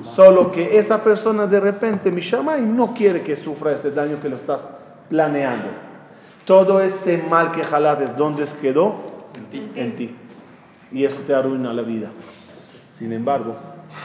Solo 0.01 0.51
que 0.51 0.77
esa 0.79 1.03
persona 1.03 1.45
de 1.45 1.59
repente, 1.59 2.11
mi 2.11 2.21
y 2.21 2.65
no 2.65 2.93
quiere 2.93 3.21
que 3.21 3.35
sufra 3.35 3.71
ese 3.71 3.91
daño 3.91 4.19
que 4.21 4.29
lo 4.29 4.37
estás 4.37 4.69
planeando. 5.09 5.92
Todo 6.45 6.81
ese 6.81 7.17
mal 7.17 7.51
que 7.51 7.63
jalates, 7.63 8.15
¿dónde 8.17 8.45
quedó? 8.61 8.95
En 9.35 9.45
ti. 9.45 9.71
En 9.75 9.95
ti. 9.95 10.15
Y 10.91 11.05
eso 11.05 11.19
te 11.25 11.33
arruina 11.33 11.73
la 11.73 11.81
vida. 11.81 12.09
Sin 12.91 13.13
embargo, 13.13 13.55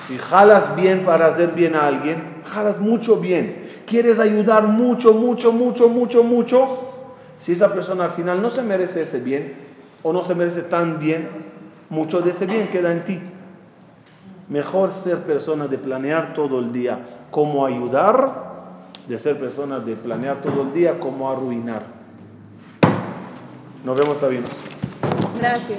si 0.06 0.16
jalas 0.18 0.74
bien 0.76 1.04
para 1.04 1.26
hacer 1.26 1.52
bien 1.52 1.74
a 1.74 1.86
alguien, 1.86 2.42
jalas 2.44 2.80
mucho 2.80 3.16
bien. 3.16 3.68
Quieres 3.86 4.18
ayudar 4.18 4.64
mucho, 4.64 5.12
mucho, 5.12 5.52
mucho, 5.52 5.88
mucho, 5.88 6.22
mucho. 6.22 6.68
Si 7.38 7.52
esa 7.52 7.72
persona 7.72 8.04
al 8.04 8.10
final 8.10 8.40
no 8.40 8.50
se 8.50 8.62
merece 8.62 9.02
ese 9.02 9.20
bien 9.20 9.54
o 10.02 10.12
no 10.12 10.24
se 10.24 10.34
merece 10.34 10.62
tan 10.62 10.98
bien, 10.98 11.28
mucho 11.90 12.20
de 12.20 12.30
ese 12.30 12.46
bien 12.46 12.68
queda 12.68 12.92
en 12.92 13.04
ti. 13.04 13.20
Mejor 14.48 14.92
ser 14.92 15.18
persona 15.18 15.66
de 15.66 15.78
planear 15.78 16.34
todo 16.34 16.60
el 16.60 16.72
día 16.72 16.98
cómo 17.30 17.66
ayudar, 17.66 18.48
de 19.06 19.18
ser 19.18 19.38
persona 19.38 19.80
de 19.80 19.96
planear 19.96 20.40
todo 20.40 20.62
el 20.62 20.72
día 20.72 20.98
cómo 20.98 21.30
arruinar. 21.30 21.97
Nos 23.84 23.96
vemos, 23.98 24.18
Sabino. 24.18 24.46
Gracias. 25.38 25.78